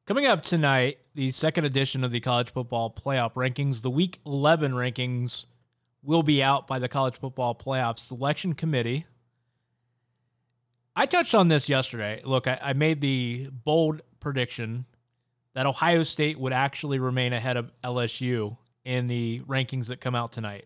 Coming 0.07 0.25
up 0.25 0.43
tonight, 0.43 0.97
the 1.15 1.31
second 1.31 1.65
edition 1.65 2.03
of 2.03 2.11
the 2.11 2.19
college 2.19 2.51
football 2.51 2.93
playoff 2.93 3.33
rankings. 3.33 3.81
The 3.81 3.89
week 3.89 4.19
11 4.25 4.73
rankings 4.73 5.45
will 6.03 6.23
be 6.23 6.43
out 6.43 6.67
by 6.67 6.79
the 6.79 6.89
college 6.89 7.15
football 7.19 7.55
playoff 7.55 7.99
selection 7.99 8.53
committee. 8.53 9.05
I 10.95 11.05
touched 11.05 11.33
on 11.33 11.47
this 11.47 11.69
yesterday. 11.69 12.21
Look, 12.25 12.47
I, 12.47 12.59
I, 12.61 12.73
made 12.73 12.99
the 12.99 13.47
bold 13.63 14.01
prediction 14.19 14.85
that 15.55 15.65
Ohio 15.65 16.03
State 16.03 16.39
would 16.39 16.53
actually 16.53 16.99
remain 16.99 17.33
ahead 17.33 17.57
of 17.57 17.71
LSU 17.83 18.57
in 18.83 19.07
the 19.07 19.41
rankings 19.47 19.87
that 19.87 20.01
come 20.01 20.15
out 20.15 20.33
tonight. 20.33 20.65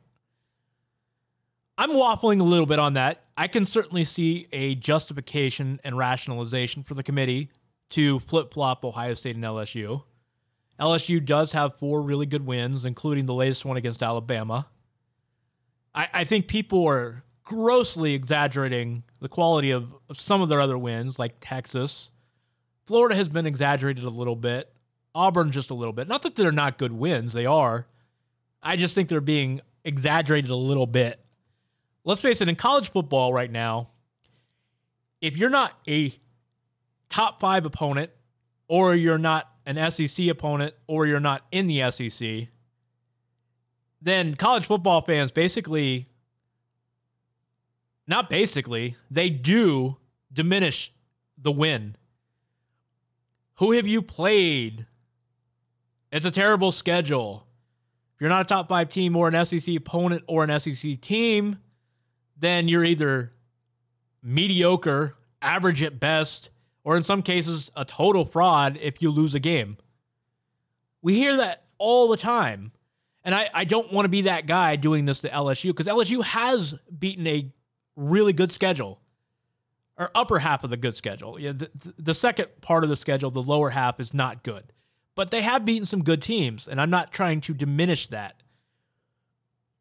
I'm 1.78 1.92
waffling 1.92 2.40
a 2.40 2.44
little 2.44 2.66
bit 2.66 2.80
on 2.80 2.94
that. 2.94 3.22
I 3.38 3.48
can 3.48 3.66
certainly 3.66 4.06
see 4.06 4.48
a 4.54 4.76
justification 4.76 5.80
and 5.84 5.98
rationalization 5.98 6.84
for 6.84 6.94
the 6.94 7.04
committee 7.04 7.50
to 7.92 8.20
flip 8.22 8.54
flop 8.54 8.84
Ohio 8.86 9.14
State 9.14 9.36
and 9.36 9.44
LSU. 9.44 10.02
LSU 10.80 11.26
does 11.26 11.52
have 11.52 11.78
four 11.80 12.02
really 12.02 12.26
good 12.26 12.46
wins, 12.46 12.86
including 12.86 13.26
the 13.26 13.34
latest 13.34 13.66
one 13.66 13.78
against 13.78 14.02
Alabama. 14.02 14.68
I, 15.94 16.08
I 16.14 16.26
think 16.26 16.48
people 16.48 16.88
are 16.88 17.25
grossly 17.46 18.14
exaggerating 18.14 19.04
the 19.22 19.30
quality 19.30 19.72
of, 19.72 19.86
of 20.10 20.20
some 20.20 20.42
of 20.42 20.50
their 20.50 20.60
other 20.60 20.78
wins, 20.78 21.18
like 21.18 21.36
Texas. 21.42 22.10
Florida 22.88 23.16
has 23.16 23.28
been 23.28 23.46
exaggerated 23.46 24.04
a 24.04 24.10
little 24.10 24.36
bit. 24.36 24.72
Auburn 25.14 25.52
just 25.52 25.70
a 25.70 25.74
little 25.74 25.94
bit. 25.94 26.08
Not 26.08 26.24
that 26.24 26.36
they're 26.36 26.52
not 26.52 26.78
good 26.78 26.92
wins, 26.92 27.34
they 27.34 27.46
are. 27.46 27.88
I 28.62 28.76
just 28.76 28.96
think 28.96 29.10
they're 29.10 29.22
being 29.22 29.62
exaggerated 29.84 30.52
a 30.52 30.56
little 30.56 30.88
bit. 30.88 31.20
Let's 32.04 32.22
face 32.22 32.42
it, 32.42 32.50
in 32.50 32.56
college 32.56 32.92
football 32.92 33.34
right 33.34 33.52
now, 33.52 33.90
if 35.22 35.38
you're 35.38 35.50
not 35.50 35.72
a 35.88 36.14
top 37.12 37.40
five 37.40 37.66
opponent, 37.66 38.12
or 38.68 38.96
you're 38.96 39.18
not 39.18 39.46
an 39.66 39.92
SEC 39.92 40.28
opponent, 40.28 40.74
or 40.88 41.06
you're 41.06 41.20
not 41.20 41.44
in 41.52 41.68
the 41.68 41.92
SEC, 41.92 42.50
then 44.02 44.36
college 44.36 44.68
football 44.68 45.02
fans 45.02 45.32
basically, 45.32 46.08
not 48.08 48.30
basically, 48.30 48.96
they 49.10 49.30
do 49.30 49.98
diminish 50.32 50.91
the 51.41 51.52
win. 51.52 51.96
Who 53.56 53.72
have 53.72 53.88
you 53.88 54.02
played? 54.02 54.86
It's 56.12 56.26
a 56.26 56.32
terrible 56.32 56.72
schedule. 56.72 57.46
If 58.15 58.22
you're 58.22 58.30
not 58.30 58.46
a 58.46 58.50
top 58.50 58.70
five 58.70 58.89
team 58.89 59.15
or 59.15 59.28
an 59.28 59.46
SEC 59.46 59.76
opponent 59.76 60.24
or 60.28 60.44
an 60.44 60.60
SEC 60.60 61.02
team, 61.02 61.58
then 62.39 62.68
you're 62.68 62.86
either 62.86 63.32
mediocre, 64.22 65.15
average 65.41 65.82
at 65.84 66.00
best, 66.00 66.50
or 66.84 66.98
in 66.98 67.04
some 67.04 67.22
cases, 67.22 67.70
a 67.76 67.86
total 67.86 68.26
fraud 68.26 68.78
if 68.82 69.02
you 69.02 69.10
lose 69.10 69.36
a 69.36 69.39
game. 69.39 69.78
We 71.02 71.15
hear 71.15 71.38
that 71.38 71.63
all 71.78 72.10
the 72.10 72.18
time. 72.18 72.72
And 73.24 73.34
I, 73.34 73.50
I 73.54 73.65
don't 73.65 73.91
want 73.91 74.06
to 74.06 74.10
be 74.10 74.24
that 74.24 74.48
guy 74.48 74.76
doing 74.76 75.06
this 75.06 75.20
to 75.22 75.30
LSU 75.30 75.76
because 75.76 75.88
LSU 75.88 76.24
has 76.24 76.74
beaten 76.98 77.26
a 77.26 77.52
really 77.96 78.34
good 78.34 78.52
schedule, 78.52 79.00
or 79.98 80.12
upper 80.16 80.40
half 80.40 80.64
of 80.64 80.70
the 80.70 80.78
good 80.78 80.96
schedule. 80.96 81.40
Yeah, 81.40 81.54
the, 81.54 81.70
the 81.98 82.16
second 82.16 82.48
part 82.62 82.84
of 82.84 82.90
the 82.90 82.98
schedule, 82.98 83.32
the 83.32 83.40
lower 83.40 83.70
half, 83.70 84.00
is 84.00 84.14
not 84.14 84.44
good. 84.44 84.64
But 85.16 85.32
they 85.32 85.42
have 85.42 85.66
beaten 85.66 85.86
some 85.86 86.04
good 86.04 86.22
teams, 86.22 86.68
and 86.70 86.80
I'm 86.80 86.90
not 86.90 87.14
trying 87.14 87.42
to 87.42 87.54
diminish 87.54 88.08
that. 88.12 88.36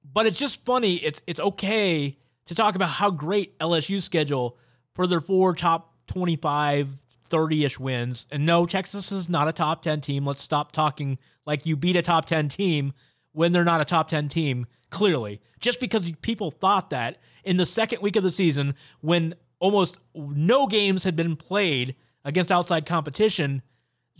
But 0.04 0.26
it's 0.26 0.38
just 0.38 0.58
funny. 0.64 0.96
It's 0.96 1.20
it's 1.26 1.40
okay 1.40 2.16
to 2.46 2.54
talk 2.54 2.76
about 2.76 2.90
how 2.90 3.10
great 3.10 3.58
LSU's 3.58 4.04
schedule 4.04 4.56
for 4.94 5.06
their 5.06 5.20
four 5.20 5.54
top 5.54 5.92
25, 6.08 6.88
30 7.30 7.64
ish 7.64 7.78
wins. 7.78 8.26
And 8.30 8.46
no, 8.46 8.66
Texas 8.66 9.10
is 9.10 9.28
not 9.28 9.48
a 9.48 9.52
top 9.52 9.82
10 9.82 10.02
team. 10.02 10.26
Let's 10.26 10.44
stop 10.44 10.72
talking 10.72 11.18
like 11.46 11.66
you 11.66 11.76
beat 11.76 11.96
a 11.96 12.02
top 12.02 12.26
10 12.26 12.50
team 12.50 12.92
when 13.32 13.52
they're 13.52 13.64
not 13.64 13.80
a 13.80 13.84
top 13.84 14.08
10 14.08 14.28
team, 14.28 14.66
clearly. 14.94 15.40
Just 15.60 15.80
because 15.80 16.02
people 16.22 16.50
thought 16.50 16.90
that 16.90 17.18
in 17.44 17.56
the 17.56 17.66
second 17.66 18.00
week 18.00 18.16
of 18.16 18.24
the 18.24 18.32
season 18.32 18.74
when 19.00 19.34
almost 19.58 19.96
no 20.14 20.66
games 20.66 21.02
had 21.02 21.16
been 21.16 21.36
played 21.36 21.96
against 22.24 22.50
outside 22.50 22.86
competition, 22.86 23.62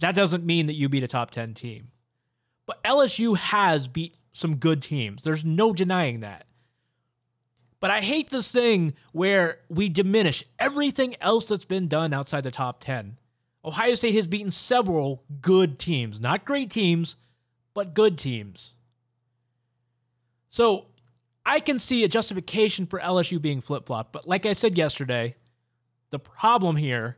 that 0.01 0.15
doesn't 0.15 0.45
mean 0.45 0.67
that 0.67 0.75
you 0.75 0.89
beat 0.89 1.03
a 1.03 1.09
top 1.09 1.31
10 1.31 1.55
team. 1.55 1.89
But 2.67 2.83
LSU 2.85 3.37
has 3.37 3.87
beat 3.87 4.15
some 4.33 4.57
good 4.57 4.83
teams. 4.83 5.23
There's 5.23 5.45
no 5.45 5.73
denying 5.73 6.21
that. 6.21 6.47
But 7.81 7.91
I 7.91 8.01
hate 8.01 8.31
this 8.31 8.51
thing 8.51 8.95
where 9.13 9.59
we 9.69 9.91
diminish 9.91 10.45
everything 10.59 11.17
else 11.21 11.47
that's 11.49 11.67
been 11.67 11.89
done 11.89 12.15
outside 12.15 12.45
the 12.45 12.51
top 12.51 12.83
10. 12.83 13.19
Ohio 13.65 13.95
State 13.95 14.15
has 14.15 14.27
beaten 14.27 14.53
several 14.53 15.23
good 15.41 15.79
teams, 15.79 16.19
not 16.21 16.45
great 16.45 16.71
teams, 16.71 17.17
but 17.75 17.95
good 17.95 18.19
teams. 18.19 18.71
So 20.55 20.87
I 21.45 21.59
can 21.59 21.81
see 21.81 22.05
a 22.05 22.09
justification 22.09 22.87
for 22.87 23.01
LSU 23.01 23.43
being 23.43 23.61
flip 23.61 23.87
flop, 23.87 24.13
but 24.13 24.29
like 24.29 24.47
I 24.47 24.55
said 24.55 24.79
yesterday, 24.79 25.35
the 26.13 26.21
problem 26.21 26.77
here 26.77 27.17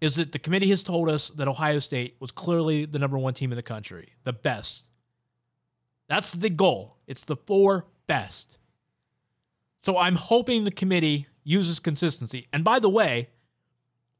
is 0.00 0.14
that 0.14 0.30
the 0.30 0.38
committee 0.38 0.70
has 0.70 0.84
told 0.84 1.08
us 1.08 1.32
that 1.38 1.48
Ohio 1.48 1.80
State 1.80 2.16
was 2.20 2.30
clearly 2.30 2.86
the 2.86 3.00
number 3.00 3.18
one 3.18 3.34
team 3.34 3.50
in 3.50 3.56
the 3.56 3.62
country, 3.62 4.12
the 4.24 4.32
best. 4.32 4.82
That's 6.08 6.30
the 6.38 6.50
goal. 6.50 6.96
It's 7.08 7.24
the 7.24 7.36
four 7.48 7.86
best. 8.06 8.46
So 9.82 9.98
I'm 9.98 10.14
hoping 10.14 10.62
the 10.62 10.70
committee 10.70 11.26
uses 11.42 11.80
consistency. 11.80 12.46
And 12.52 12.62
by 12.62 12.78
the 12.78 12.88
way, 12.88 13.28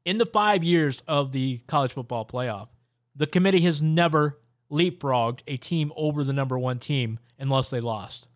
in 0.03 0.17
the 0.17 0.25
five 0.25 0.63
years 0.63 1.01
of 1.07 1.31
the 1.31 1.61
college 1.69 1.93
football 1.93 2.25
playoff, 2.25 2.67
the 3.15 3.27
committee 3.27 3.63
has 3.63 3.81
never 3.81 4.37
leapfrogged 4.71 5.39
a 5.47 5.57
team 5.57 5.91
over 5.95 6.23
the 6.23 6.33
number 6.33 6.57
one 6.57 6.79
team 6.79 7.19
unless 7.39 7.69
they 7.69 7.79
lost. 7.79 8.27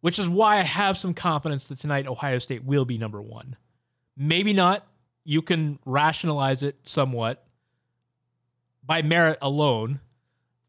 Which 0.00 0.18
is 0.18 0.28
why 0.28 0.60
I 0.60 0.64
have 0.64 0.96
some 0.96 1.14
confidence 1.14 1.66
that 1.68 1.80
tonight 1.80 2.06
Ohio 2.06 2.38
State 2.38 2.64
will 2.64 2.84
be 2.84 2.98
number 2.98 3.22
one. 3.22 3.56
Maybe 4.16 4.52
not. 4.52 4.86
You 5.24 5.40
can 5.40 5.78
rationalize 5.86 6.62
it 6.62 6.76
somewhat 6.84 7.44
by 8.84 9.00
merit 9.02 9.38
alone, 9.40 10.00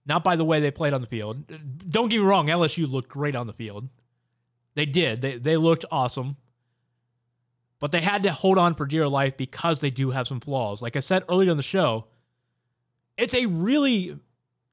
not 0.05 0.23
by 0.23 0.37
the 0.37 0.45
way 0.45 0.61
they 0.61 0.71
played 0.71 0.93
on 0.93 1.01
the 1.01 1.07
field. 1.07 1.43
Don't 1.89 2.09
get 2.09 2.19
me 2.19 2.25
wrong, 2.25 2.47
LSU 2.47 2.89
looked 2.89 3.09
great 3.09 3.35
on 3.35 3.47
the 3.47 3.53
field. 3.53 3.89
They 4.75 4.85
did. 4.85 5.21
They 5.21 5.37
they 5.37 5.57
looked 5.57 5.85
awesome. 5.91 6.37
But 7.79 7.91
they 7.91 8.01
had 8.01 8.23
to 8.23 8.31
hold 8.31 8.57
on 8.57 8.75
for 8.75 8.85
dear 8.85 9.07
life 9.07 9.35
because 9.37 9.79
they 9.81 9.89
do 9.89 10.11
have 10.11 10.27
some 10.27 10.39
flaws. 10.39 10.81
Like 10.81 10.95
I 10.95 11.01
said 11.01 11.23
earlier 11.29 11.51
in 11.51 11.57
the 11.57 11.63
show, 11.63 12.05
it's 13.17 13.33
a 13.33 13.45
really 13.45 14.17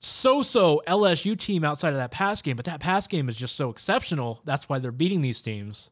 so-so 0.00 0.82
LSU 0.86 1.38
team 1.38 1.64
outside 1.64 1.90
of 1.90 1.96
that 1.96 2.10
pass 2.10 2.42
game, 2.42 2.56
but 2.56 2.66
that 2.66 2.80
pass 2.80 3.06
game 3.06 3.28
is 3.28 3.36
just 3.36 3.56
so 3.56 3.70
exceptional. 3.70 4.40
That's 4.44 4.68
why 4.68 4.78
they're 4.78 4.90
beating 4.90 5.22
these 5.22 5.40
teams. 5.40 5.88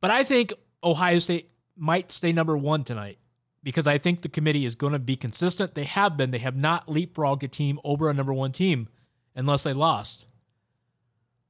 But 0.00 0.10
I 0.10 0.24
think 0.24 0.52
Ohio 0.82 1.18
State 1.18 1.50
might 1.76 2.10
stay 2.10 2.32
number 2.32 2.56
one 2.56 2.84
tonight 2.84 3.18
because 3.62 3.86
I 3.86 3.98
think 3.98 4.22
the 4.22 4.28
committee 4.28 4.64
is 4.64 4.74
going 4.74 4.92
to 4.92 4.98
be 4.98 5.16
consistent. 5.16 5.74
They 5.74 5.84
have 5.84 6.16
been. 6.16 6.30
They 6.30 6.38
have 6.38 6.56
not 6.56 6.86
leapfrogged 6.86 7.42
a 7.42 7.48
team 7.48 7.80
over 7.84 8.08
a 8.08 8.14
number 8.14 8.32
one 8.32 8.52
team 8.52 8.88
unless 9.34 9.64
they 9.64 9.72
lost. 9.72 10.24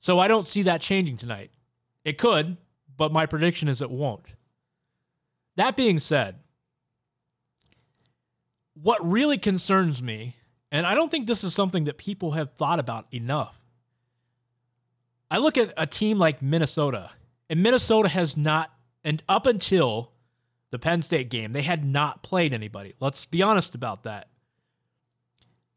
So 0.01 0.19
I 0.19 0.29
don't 0.29 0.49
see 0.49 0.65
that 0.65 0.81
changing 0.81 1.19
tonight. 1.19 1.51
It 2.05 2.19
could, 2.19 2.57
but 2.97 3.13
my 3.13 3.27
prediction 3.27 3.69
is 3.69 3.81
it 3.81 3.91
won't. 3.91 4.25
That 5.57 5.77
being 5.77 5.99
said, 5.99 6.37
what 8.83 9.11
really 9.11 9.39
concerns 9.39 10.01
me, 10.03 10.37
and 10.71 10.87
I 10.87 10.95
don't 10.95 11.11
think 11.11 11.27
this 11.27 11.45
is 11.45 11.55
something 11.55 11.85
that 11.85 11.99
people 11.99 12.33
have 12.33 12.51
thought 12.59 12.79
about 12.79 13.07
enough. 13.13 13.55
I 15.31 15.39
look 15.39 15.57
at 15.57 15.73
a 15.77 15.87
team 15.87 16.19
like 16.19 16.43
Minnesota, 16.43 17.11
and 17.49 17.63
Minnesota 17.63 18.09
has 18.09 18.37
not, 18.37 18.71
and 19.03 19.23
up 19.29 19.47
until 19.47 20.13
the 20.71 20.79
Penn 20.79 21.03
State 21.03 21.31
game, 21.31 21.53
they 21.53 21.63
had 21.63 21.85
not 21.85 22.23
played 22.23 22.53
anybody. 22.53 22.95
Let's 23.01 23.25
be 23.27 23.43
honest 23.43 23.75
about 23.75 24.05
that. 24.05 24.29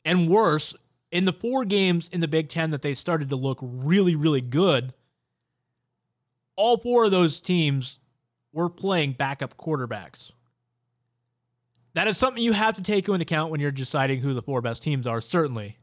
And 0.03 0.29
worse, 0.29 0.73
in 1.11 1.25
the 1.25 1.33
four 1.33 1.65
games 1.65 2.09
in 2.11 2.21
the 2.21 2.27
Big 2.27 2.49
Ten 2.49 2.71
that 2.71 2.81
they 2.81 2.95
started 2.95 3.29
to 3.29 3.35
look 3.35 3.59
really, 3.61 4.15
really 4.15 4.41
good, 4.41 4.93
all 6.55 6.77
four 6.77 7.05
of 7.05 7.11
those 7.11 7.39
teams 7.39 7.97
were 8.51 8.69
playing 8.69 9.13
backup 9.17 9.57
quarterbacks. 9.57 10.31
That 11.95 12.07
is 12.07 12.17
something 12.17 12.43
you 12.43 12.53
have 12.53 12.75
to 12.75 12.83
take 12.83 13.07
into 13.07 13.21
account 13.21 13.51
when 13.51 13.59
you're 13.59 13.71
deciding 13.71 14.21
who 14.21 14.33
the 14.33 14.41
four 14.41 14.61
best 14.61 14.83
teams 14.83 15.07
are, 15.07 15.21
certainly. 15.21 15.77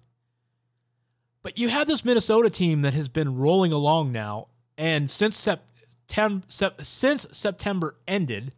But 1.43 1.59
you 1.59 1.69
have 1.69 1.87
this 1.87 2.05
Minnesota 2.05 2.51
team 2.51 2.83
that 2.83 2.95
has 2.95 3.09
been 3.09 3.37
rolling 3.37 3.73
along 3.73 4.13
now, 4.13 4.49
and 4.79 5.11
since 5.11 5.37
September, 5.37 6.47
since 6.83 7.27
September 7.33 7.97
ended, 8.07 8.53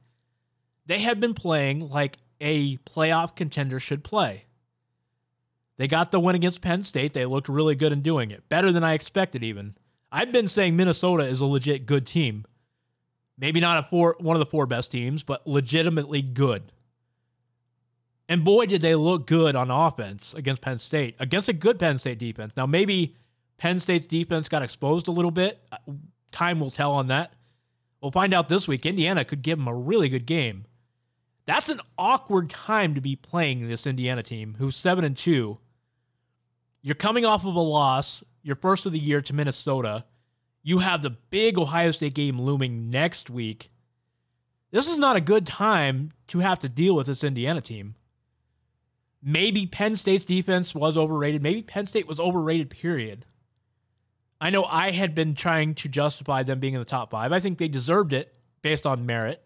they 0.87 1.01
have 1.03 1.21
been 1.21 1.35
playing 1.35 1.81
like 1.81 2.17
a 2.41 2.77
playoff 2.79 3.37
contender 3.37 3.81
should 3.81 4.05
play. 4.05 4.45
They 5.77 5.87
got 5.87 6.11
the 6.11 6.21
win 6.21 6.35
against 6.35 6.61
Penn 6.61 6.85
State. 6.85 7.15
They 7.15 7.25
looked 7.25 7.49
really 7.49 7.75
good 7.75 7.93
in 7.93 8.03
doing 8.03 8.31
it. 8.31 8.49
Better 8.49 8.73
than 8.73 8.85
I 8.85 8.95
expected, 8.95 9.45
even. 9.45 9.77
I've 10.11 10.33
been 10.33 10.49
saying 10.49 10.77
Minnesota 10.77 11.25
is 11.25 11.41
a 11.41 11.45
legit 11.45 11.87
good 11.87 12.07
team. 12.07 12.47
Maybe 13.39 13.61
not 13.61 13.85
a 13.85 13.89
four, 13.89 14.17
one 14.19 14.35
of 14.35 14.41
the 14.41 14.51
four 14.51 14.67
best 14.67 14.91
teams, 14.91 15.23
but 15.23 15.47
legitimately 15.47 16.23
good. 16.23 16.73
And 18.29 18.45
boy, 18.45 18.67
did 18.67 18.83
they 18.83 18.95
look 18.95 19.27
good 19.27 19.57
on 19.57 19.71
offense 19.71 20.35
against 20.37 20.62
Penn 20.62 20.79
State, 20.79 21.17
against 21.19 21.49
a 21.49 21.53
good 21.53 21.79
Penn 21.79 21.99
State 21.99 22.19
defense. 22.19 22.53
Now, 22.57 22.67
maybe 22.67 23.17
Penn 23.57 23.81
State's 23.81 24.07
defense 24.07 24.49
got 24.49 24.62
exposed 24.62 25.09
a 25.09 25.12
little 25.12 25.31
bit. 25.31 25.59
Uh, 25.73 25.77
time 26.33 26.61
will 26.61 26.71
tell 26.71 26.93
on 26.93 27.09
that. 27.09 27.33
We'll 28.03 28.12
find 28.12 28.35
out 28.35 28.49
this 28.49 28.69
week. 28.69 28.85
Indiana 28.85 29.25
could 29.25 29.43
give 29.43 29.59
them 29.59 29.67
a 29.67 29.75
really 29.75 30.09
good 30.09 30.27
game. 30.27 30.67
That's 31.47 31.69
an 31.71 31.81
awkward 31.97 32.51
time 32.51 32.95
to 32.97 33.01
be 33.01 33.17
playing 33.17 33.67
this 33.67 33.87
Indiana 33.87 34.23
team, 34.23 34.55
who's 34.59 34.77
seven 34.77 35.05
and 35.05 35.17
two, 35.17 35.59
you're 36.83 36.95
coming 36.95 37.25
off 37.25 37.45
of 37.45 37.55
a 37.55 37.61
loss, 37.61 38.23
your 38.43 38.57
first 38.57 38.87
of 38.87 38.93
the 38.93 38.99
year 38.99 39.21
to 39.23 39.33
Minnesota. 39.33 40.05
You 40.62 40.79
have 40.79 41.03
the 41.03 41.17
big 41.31 41.59
Ohio 41.59 41.93
State 41.93 42.14
game 42.14 42.41
looming 42.41 42.91
next 42.91 43.31
week. 43.31 43.71
This 44.71 44.87
is 44.87 44.99
not 44.99 45.17
a 45.17 45.21
good 45.21 45.47
time 45.47 46.12
to 46.29 46.38
have 46.38 46.61
to 46.61 46.69
deal 46.69 46.95
with 46.95 47.07
this 47.07 47.25
Indiana 47.25 47.61
team. 47.61 47.95
Maybe 49.22 49.66
Penn 49.66 49.96
State's 49.96 50.24
defense 50.24 50.74
was 50.74 50.96
overrated. 50.96 51.42
Maybe 51.42 51.62
Penn 51.62 51.87
State 51.87 52.07
was 52.07 52.20
overrated, 52.20 52.70
period. 52.70 53.24
I 54.40 54.50
know 54.50 54.64
I 54.64 54.92
had 54.92 55.14
been 55.14 55.35
trying 55.35 55.74
to 55.76 55.88
justify 55.88 56.44
them 56.44 56.61
being 56.61 56.74
in 56.74 56.81
the 56.81 56.85
top 56.85 57.11
five. 57.11 57.33
I 57.33 57.40
think 57.40 57.59
they 57.59 57.68
deserved 57.68 58.12
it 58.12 58.33
based 58.62 58.87
on 58.87 59.07
merit. 59.07 59.42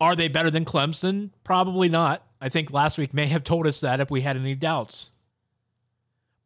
Are 0.00 0.14
they 0.14 0.28
better 0.28 0.50
than 0.50 0.64
Clemson? 0.64 1.30
Probably 1.44 1.88
not. 1.88 2.24
I 2.40 2.48
think 2.48 2.70
last 2.70 2.98
week 2.98 3.14
may 3.14 3.28
have 3.28 3.44
told 3.44 3.66
us 3.66 3.80
that 3.80 4.00
if 4.00 4.10
we 4.10 4.20
had 4.20 4.36
any 4.36 4.54
doubts. 4.54 5.06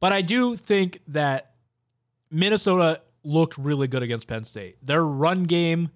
But 0.00 0.12
I 0.12 0.22
do 0.22 0.56
think 0.56 1.00
that 1.08 1.54
Minnesota 2.30 3.00
looked 3.24 3.56
really 3.58 3.88
good 3.88 4.02
against 4.02 4.28
Penn 4.28 4.44
State. 4.44 4.76
Their 4.86 5.04
run 5.04 5.44
game 5.44 5.90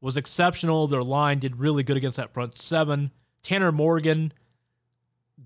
was 0.00 0.16
exceptional. 0.16 0.88
Their 0.88 1.02
line 1.02 1.38
did 1.38 1.56
really 1.56 1.82
good 1.82 1.96
against 1.96 2.16
that 2.16 2.34
front 2.34 2.58
seven. 2.58 3.10
Tanner 3.44 3.72
Morgan, 3.72 4.32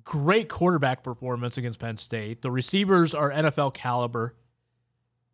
great 0.07 0.49
quarterback 0.49 1.03
performance 1.03 1.59
against 1.59 1.81
Penn 1.81 1.99
State. 1.99 2.41
The 2.41 2.51
receivers 2.51 3.13
are 3.13 3.31
NFL 3.31 3.75
caliber. 3.75 4.35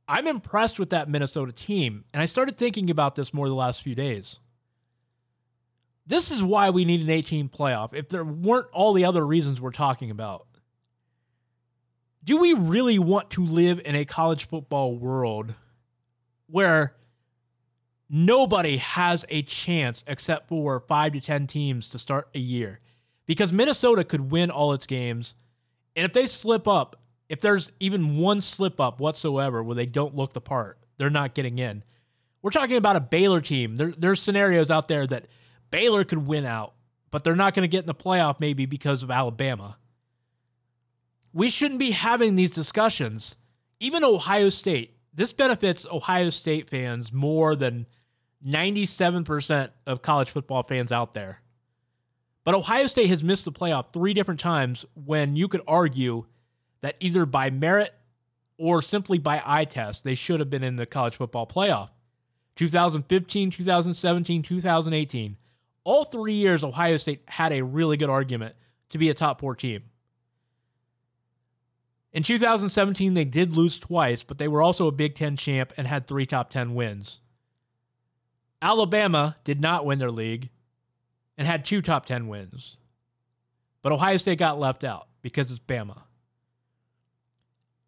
I'm 0.09 0.27
impressed 0.27 0.81
with 0.81 0.91
that 0.91 1.09
Minnesota 1.09 1.53
team, 1.53 2.05
and 2.13 2.21
I 2.21 2.27
started 2.27 2.59
thinking 2.59 2.91
about 2.91 3.15
this 3.15 3.33
more 3.33 3.49
the 3.49 3.55
last 3.55 3.83
few 3.83 3.95
days. 3.95 4.35
This 6.07 6.31
is 6.33 6.43
why 6.43 6.71
we 6.71 6.85
need 6.85 7.03
an 7.03 7.11
18 7.11 7.51
playoff. 7.51 7.95
If 7.95 8.09
there 8.09 8.25
weren't 8.25 8.67
all 8.73 8.95
the 8.95 9.05
other 9.05 9.25
reasons 9.25 9.61
we're 9.61 9.71
talking 9.71 10.11
about, 10.11 10.47
do 12.25 12.39
we 12.39 12.55
really 12.55 12.99
want 12.99 13.31
to 13.33 13.45
live 13.45 13.79
in 13.85 13.95
a 13.95 14.05
college 14.05 14.49
football 14.49 14.97
world 14.97 15.55
where 16.49 16.95
nobody 18.09 18.79
has 18.79 19.25
a 19.29 19.43
chance 19.43 20.03
except 20.07 20.49
for 20.49 20.83
five 20.89 21.13
to 21.13 21.21
10 21.21 21.47
teams 21.47 21.91
to 21.91 21.99
start 21.99 22.29
a 22.35 22.39
year? 22.39 22.81
Because 23.33 23.51
Minnesota 23.51 24.05
could 24.05 24.31
win 24.31 24.51
all 24.51 24.75
its 24.75 24.85
games. 24.85 25.33
And 25.97 26.05
if 26.05 26.13
they 26.13 26.27
slip 26.27 26.69
up, 26.69 27.01
if 27.31 27.41
there's 27.41 27.71
even 27.81 28.19
one 28.19 28.43
slip 28.43 28.79
up 28.79 29.01
whatsoever 29.01 29.63
where 29.63 29.75
they 29.75 29.87
don't 29.87 30.15
look 30.15 30.35
the 30.35 30.41
part, 30.43 30.79
they're 30.99 31.09
not 31.09 31.35
getting 31.35 31.59
in. 31.59 31.83
We're 32.43 32.51
talking 32.51 32.77
about 32.77 32.97
a 32.97 33.01
Baylor 33.01 33.41
team. 33.41 33.79
There, 33.79 33.95
there's 33.97 34.21
scenarios 34.21 34.69
out 34.69 34.87
there 34.87 35.07
that 35.07 35.29
Baylor 35.71 36.05
could 36.05 36.27
win 36.27 36.45
out, 36.45 36.75
but 37.11 37.25
they're 37.25 37.35
not 37.35 37.55
going 37.55 37.63
to 37.63 37.75
get 37.75 37.81
in 37.81 37.87
the 37.87 37.95
playoff 37.95 38.39
maybe 38.39 38.67
because 38.67 39.03
of 39.03 39.11
Alabama. 39.11 39.79
We 41.33 41.49
shouldn't 41.49 41.81
be 41.81 41.93
having 41.93 42.35
these 42.35 42.51
discussions. 42.51 43.35
Even 43.81 44.05
Ohio 44.05 44.51
State, 44.51 44.95
this 45.15 45.33
benefits 45.33 45.87
Ohio 45.91 46.29
State 46.29 46.69
fans 46.69 47.11
more 47.15 47.57
than 47.57 47.87
97% 48.47 49.71
of 49.87 50.03
college 50.03 50.29
football 50.35 50.65
fans 50.69 50.93
out 50.93 51.15
there. 51.15 51.42
But 52.45 52.55
Ohio 52.55 52.87
State 52.89 53.11
has 53.11 53.23
missed 53.23 53.45
the 53.45 53.53
playoff 53.53 53.93
three 53.93 54.15
different 54.15 54.41
times 54.41 54.85
when 54.95 55.37
you 55.37 55.49
could 55.49 55.63
argue 55.67 56.27
that 56.81 56.97
either 57.01 57.25
by 57.25 57.51
merit 57.51 57.95
or 58.59 58.83
simply 58.83 59.19
by 59.19 59.41
eye 59.45 59.65
test, 59.65 60.03
they 60.03 60.17
should 60.17 60.41
have 60.41 60.51
been 60.51 60.65
in 60.65 60.77
the 60.77 60.87
college 60.87 61.17
football 61.17 61.47
playoff. 61.47 61.91
2015, 62.57 63.53
2017, 63.53 64.43
2018. 64.43 65.37
All 65.85 66.05
three 66.05 66.35
years, 66.35 66.63
Ohio 66.63 66.97
State 66.97 67.23
had 67.27 67.53
a 67.53 67.63
really 67.63 67.97
good 67.97 68.11
argument 68.11 68.55
to 68.91 68.99
be 68.99 69.09
a 69.09 69.15
top 69.15 69.41
four 69.41 69.55
team. 69.55 69.85
In 72.13 72.25
2017, 72.25 73.15
they 73.15 73.25
did 73.25 73.53
lose 73.53 73.79
twice, 73.79 74.23
but 74.23 74.37
they 74.37 74.49
were 74.49 74.63
also 74.63 74.87
a 74.87 74.93
Big 74.93 75.17
Ten 75.17 75.37
champ 75.37 75.73
and 75.77 75.87
had 75.87 76.07
three 76.07 76.27
top 76.27 76.51
10 76.51 76.75
wins. 76.75 77.21
Alabama 78.61 79.37
did 79.45 79.61
not 79.61 79.87
win 79.87 79.99
their 79.99 80.11
league 80.11 80.51
and 81.37 81.47
had 81.47 81.67
two 81.67 81.83
top 81.83 82.07
10 82.07 82.29
wins. 82.29 82.77
But 83.83 83.93
Ohio 83.93 84.17
State 84.17 84.39
got 84.39 84.59
left 84.59 84.85
out 84.85 85.09
because 85.23 85.51
it's 85.51 85.61
Bama. 85.69 86.03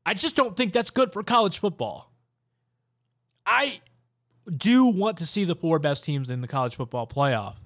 I 0.06 0.14
just 0.14 0.36
don't 0.36 0.56
think 0.56 0.72
that's 0.72 0.90
good 0.90 1.12
for 1.12 1.22
college 1.22 1.58
football. 1.60 2.10
I 3.46 3.80
do 4.56 4.86
want 4.86 5.18
to 5.18 5.26
see 5.26 5.44
the 5.44 5.54
four 5.54 5.78
best 5.78 6.04
teams 6.04 6.30
in 6.30 6.40
the 6.40 6.48
college 6.48 6.76
football 6.76 7.06
playoff. 7.06 7.56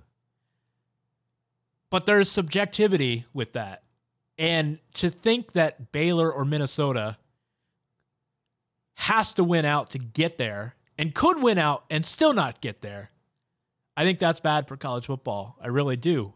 But 1.90 2.06
there's 2.06 2.30
subjectivity 2.30 3.26
with 3.32 3.54
that. 3.54 3.82
And 4.36 4.78
to 4.96 5.10
think 5.10 5.52
that 5.54 5.90
Baylor 5.90 6.32
or 6.32 6.44
Minnesota 6.44 7.16
has 8.94 9.32
to 9.32 9.44
win 9.44 9.64
out 9.64 9.90
to 9.90 9.98
get 9.98 10.38
there 10.38 10.74
and 10.96 11.14
could 11.14 11.42
win 11.42 11.58
out 11.58 11.84
and 11.90 12.04
still 12.04 12.32
not 12.32 12.60
get 12.60 12.82
there, 12.82 13.10
I 13.98 14.04
think 14.04 14.20
that's 14.20 14.38
bad 14.38 14.68
for 14.68 14.76
college 14.76 15.06
football. 15.06 15.56
I 15.60 15.66
really 15.66 15.96
do. 15.96 16.32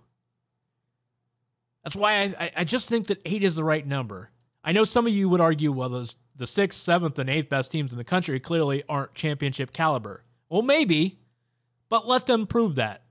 That's 1.85 1.94
why 1.94 2.25
I, 2.25 2.51
I 2.57 2.64
just 2.64 2.88
think 2.88 3.07
that 3.07 3.22
eight 3.25 3.44
is 3.44 3.55
the 3.55 3.62
right 3.62 3.87
number. 3.87 4.31
I 4.64 4.72
know 4.72 4.83
some 4.83 5.07
of 5.07 5.12
you 5.12 5.29
would 5.29 5.40
argue, 5.40 5.70
well, 5.70 5.88
the, 5.88 6.11
the 6.37 6.48
sixth, 6.48 6.83
seventh, 6.83 7.20
and 7.20 7.31
eighth 7.31 7.51
best 7.51 7.70
teams 7.70 7.92
in 7.92 7.98
the 7.98 8.05
country 8.05 8.40
clearly 8.40 8.83
aren't 8.88 9.14
championship 9.14 9.72
caliber. 9.72 10.25
Well, 10.48 10.62
maybe, 10.62 11.20
but 11.88 12.09
let 12.09 12.27
them 12.27 12.48
prove 12.48 12.75
that. 12.75 13.03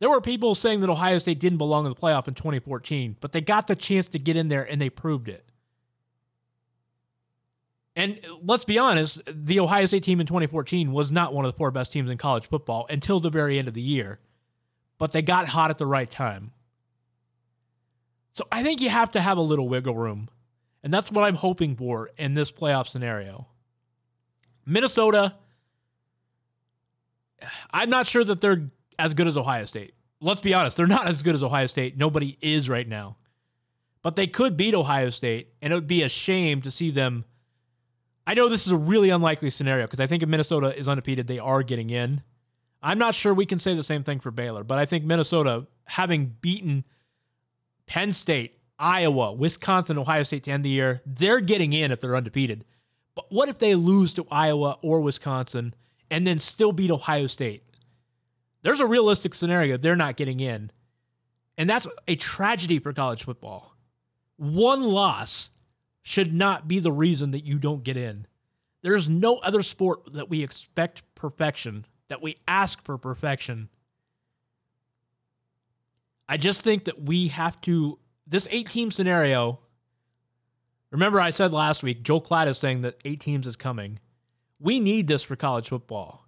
There 0.00 0.10
were 0.10 0.20
people 0.20 0.54
saying 0.54 0.82
that 0.82 0.90
Ohio 0.90 1.20
State 1.20 1.40
didn't 1.40 1.56
belong 1.56 1.86
in 1.86 1.92
the 1.92 1.98
playoff 1.98 2.28
in 2.28 2.34
2014, 2.34 3.16
but 3.18 3.32
they 3.32 3.40
got 3.40 3.66
the 3.66 3.76
chance 3.76 4.08
to 4.08 4.18
get 4.18 4.36
in 4.36 4.50
there 4.50 4.64
and 4.64 4.78
they 4.78 4.90
proved 4.90 5.30
it. 5.30 5.46
And 8.00 8.18
let's 8.42 8.64
be 8.64 8.78
honest, 8.78 9.20
the 9.30 9.60
Ohio 9.60 9.84
State 9.84 10.04
team 10.04 10.20
in 10.20 10.26
2014 10.26 10.90
was 10.90 11.10
not 11.10 11.34
one 11.34 11.44
of 11.44 11.52
the 11.52 11.58
four 11.58 11.70
best 11.70 11.92
teams 11.92 12.10
in 12.10 12.16
college 12.16 12.48
football 12.48 12.86
until 12.88 13.20
the 13.20 13.28
very 13.28 13.58
end 13.58 13.68
of 13.68 13.74
the 13.74 13.82
year, 13.82 14.18
but 14.98 15.12
they 15.12 15.20
got 15.20 15.46
hot 15.46 15.70
at 15.70 15.76
the 15.76 15.84
right 15.84 16.10
time. 16.10 16.50
So 18.32 18.46
I 18.50 18.62
think 18.62 18.80
you 18.80 18.88
have 18.88 19.10
to 19.10 19.20
have 19.20 19.36
a 19.36 19.42
little 19.42 19.68
wiggle 19.68 19.94
room, 19.94 20.30
and 20.82 20.94
that's 20.94 21.12
what 21.12 21.24
I'm 21.24 21.34
hoping 21.34 21.76
for 21.76 22.08
in 22.16 22.32
this 22.32 22.50
playoff 22.50 22.88
scenario. 22.88 23.46
Minnesota, 24.64 25.34
I'm 27.70 27.90
not 27.90 28.06
sure 28.06 28.24
that 28.24 28.40
they're 28.40 28.70
as 28.98 29.12
good 29.12 29.28
as 29.28 29.36
Ohio 29.36 29.66
State. 29.66 29.92
Let's 30.22 30.40
be 30.40 30.54
honest, 30.54 30.78
they're 30.78 30.86
not 30.86 31.06
as 31.06 31.20
good 31.20 31.34
as 31.34 31.42
Ohio 31.42 31.66
State. 31.66 31.98
Nobody 31.98 32.38
is 32.40 32.66
right 32.66 32.88
now. 32.88 33.18
But 34.02 34.16
they 34.16 34.26
could 34.26 34.56
beat 34.56 34.74
Ohio 34.74 35.10
State, 35.10 35.48
and 35.60 35.70
it 35.70 35.76
would 35.76 35.86
be 35.86 36.02
a 36.02 36.08
shame 36.08 36.62
to 36.62 36.70
see 36.70 36.92
them. 36.92 37.26
I 38.30 38.34
know 38.34 38.48
this 38.48 38.64
is 38.64 38.70
a 38.70 38.76
really 38.76 39.10
unlikely 39.10 39.50
scenario 39.50 39.86
because 39.86 39.98
I 39.98 40.06
think 40.06 40.22
if 40.22 40.28
Minnesota 40.28 40.78
is 40.78 40.86
undefeated, 40.86 41.26
they 41.26 41.40
are 41.40 41.64
getting 41.64 41.90
in. 41.90 42.22
I'm 42.80 42.96
not 42.96 43.16
sure 43.16 43.34
we 43.34 43.44
can 43.44 43.58
say 43.58 43.74
the 43.74 43.82
same 43.82 44.04
thing 44.04 44.20
for 44.20 44.30
Baylor, 44.30 44.62
but 44.62 44.78
I 44.78 44.86
think 44.86 45.04
Minnesota, 45.04 45.66
having 45.82 46.36
beaten 46.40 46.84
Penn 47.88 48.12
State, 48.12 48.60
Iowa, 48.78 49.32
Wisconsin, 49.32 49.98
Ohio 49.98 50.22
State 50.22 50.44
to 50.44 50.52
end 50.52 50.64
the 50.64 50.68
year, 50.68 51.02
they're 51.04 51.40
getting 51.40 51.72
in 51.72 51.90
if 51.90 52.00
they're 52.00 52.14
undefeated. 52.14 52.64
But 53.16 53.32
what 53.32 53.48
if 53.48 53.58
they 53.58 53.74
lose 53.74 54.14
to 54.14 54.26
Iowa 54.30 54.78
or 54.80 55.00
Wisconsin 55.00 55.74
and 56.08 56.24
then 56.24 56.38
still 56.38 56.70
beat 56.70 56.92
Ohio 56.92 57.26
State? 57.26 57.64
There's 58.62 58.78
a 58.78 58.86
realistic 58.86 59.34
scenario 59.34 59.76
they're 59.76 59.96
not 59.96 60.16
getting 60.16 60.38
in. 60.38 60.70
And 61.58 61.68
that's 61.68 61.88
a 62.06 62.14
tragedy 62.14 62.78
for 62.78 62.92
college 62.92 63.24
football. 63.24 63.74
One 64.36 64.82
loss 64.82 65.48
should 66.02 66.32
not 66.32 66.66
be 66.66 66.80
the 66.80 66.92
reason 66.92 67.32
that 67.32 67.44
you 67.44 67.58
don't 67.58 67.84
get 67.84 67.96
in. 67.96 68.26
There's 68.82 69.08
no 69.08 69.36
other 69.36 69.62
sport 69.62 70.00
that 70.14 70.30
we 70.30 70.42
expect 70.42 71.02
perfection, 71.14 71.84
that 72.08 72.22
we 72.22 72.36
ask 72.48 72.82
for 72.84 72.96
perfection. 72.96 73.68
I 76.28 76.36
just 76.36 76.64
think 76.64 76.84
that 76.84 77.02
we 77.02 77.28
have 77.28 77.60
to, 77.62 77.98
this 78.26 78.46
eight 78.50 78.68
team 78.68 78.90
scenario. 78.90 79.58
Remember, 80.90 81.20
I 81.20 81.32
said 81.32 81.52
last 81.52 81.82
week, 81.82 82.02
Joel 82.02 82.22
Klatt 82.22 82.48
is 82.48 82.58
saying 82.58 82.82
that 82.82 82.98
eight 83.04 83.20
teams 83.20 83.46
is 83.46 83.56
coming. 83.56 83.98
We 84.58 84.80
need 84.80 85.08
this 85.08 85.22
for 85.22 85.36
college 85.36 85.68
football 85.68 86.24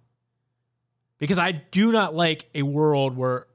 because 1.19 1.37
I 1.37 1.63
do 1.71 1.91
not 1.91 2.13
like 2.13 2.45
a 2.53 2.63
world 2.63 3.15
where 3.15 3.47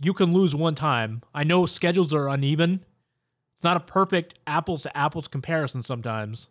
you 0.00 0.12
can 0.12 0.32
lose 0.32 0.54
one 0.54 0.74
time. 0.74 1.22
I 1.34 1.44
know 1.44 1.66
schedules 1.66 2.12
are 2.12 2.28
uneven. 2.28 2.84
It's 3.64 3.70
not 3.70 3.78
a 3.78 3.92
perfect 3.92 4.34
apples 4.46 4.82
to 4.82 4.94
apples 4.94 5.26
comparison 5.26 5.82
sometimes. 5.82 6.48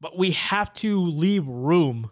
But 0.00 0.16
we 0.16 0.30
have 0.30 0.72
to 0.76 0.98
leave 0.98 1.46
room 1.46 2.10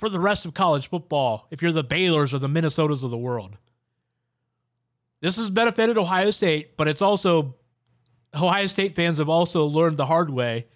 for 0.00 0.08
the 0.08 0.18
rest 0.18 0.44
of 0.44 0.54
college 0.54 0.90
football 0.90 1.46
if 1.52 1.62
you're 1.62 1.70
the 1.70 1.84
Baylors 1.84 2.34
or 2.34 2.40
the 2.40 2.48
Minnesotas 2.48 3.04
of 3.04 3.12
the 3.12 3.16
world. 3.16 3.56
This 5.20 5.36
has 5.36 5.50
benefited 5.50 5.98
Ohio 5.98 6.32
State, 6.32 6.76
but 6.76 6.88
it's 6.88 7.00
also 7.00 7.54
Ohio 8.34 8.66
State 8.66 8.96
fans 8.96 9.18
have 9.18 9.28
also 9.28 9.66
learned 9.66 9.98
the 9.98 10.06
hard 10.06 10.28
way. 10.28 10.66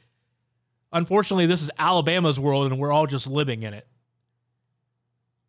Unfortunately, 0.92 1.46
this 1.46 1.62
is 1.62 1.70
Alabama's 1.76 2.38
world 2.38 2.70
and 2.70 2.78
we're 2.78 2.92
all 2.92 3.08
just 3.08 3.26
living 3.26 3.64
in 3.64 3.74
it. 3.74 3.88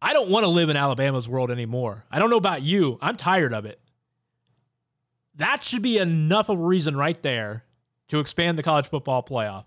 I 0.02 0.14
don't 0.14 0.32
want 0.32 0.46
to 0.46 0.50
live 0.50 0.70
in 0.70 0.78
Alabama's 0.78 1.28
world 1.28 1.52
anymore. 1.52 2.06
I 2.10 2.18
don't 2.18 2.32
know 2.32 2.38
about 2.38 2.64
you. 2.64 2.98
I'm 3.02 3.18
tired 3.18 3.54
of 3.54 3.66
it. 3.66 3.80
That 5.38 5.64
should 5.64 5.82
be 5.82 5.98
enough 5.98 6.50
of 6.50 6.60
a 6.60 6.64
reason 6.64 6.96
right 6.96 7.22
there 7.22 7.64
to 8.10 8.20
expand 8.20 8.58
the 8.58 8.64
college 8.64 8.88
football 8.90 9.24
playoff. 9.24 9.66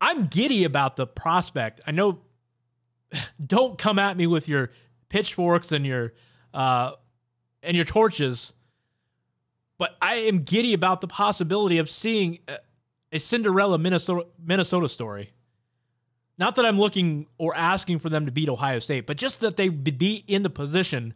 I'm 0.00 0.28
giddy 0.28 0.64
about 0.64 0.96
the 0.96 1.06
prospect. 1.06 1.80
I 1.86 1.90
know. 1.90 2.20
Don't 3.46 3.78
come 3.78 3.98
at 3.98 4.16
me 4.16 4.26
with 4.26 4.48
your 4.48 4.70
pitchforks 5.08 5.72
and 5.72 5.84
your 5.84 6.12
uh, 6.54 6.92
and 7.62 7.76
your 7.76 7.84
torches, 7.84 8.52
but 9.78 9.90
I 10.00 10.16
am 10.16 10.44
giddy 10.44 10.74
about 10.74 11.00
the 11.00 11.08
possibility 11.08 11.78
of 11.78 11.90
seeing 11.90 12.38
a, 12.46 12.58
a 13.12 13.18
Cinderella 13.18 13.78
Minnesota 13.78 14.26
Minnesota 14.42 14.88
story. 14.88 15.32
Not 16.38 16.56
that 16.56 16.64
I'm 16.64 16.78
looking 16.78 17.26
or 17.36 17.54
asking 17.56 17.98
for 17.98 18.08
them 18.08 18.26
to 18.26 18.32
beat 18.32 18.48
Ohio 18.48 18.78
State, 18.78 19.06
but 19.06 19.16
just 19.16 19.40
that 19.40 19.56
they 19.56 19.68
be 19.68 20.24
in 20.28 20.42
the 20.42 20.50
position 20.50 21.14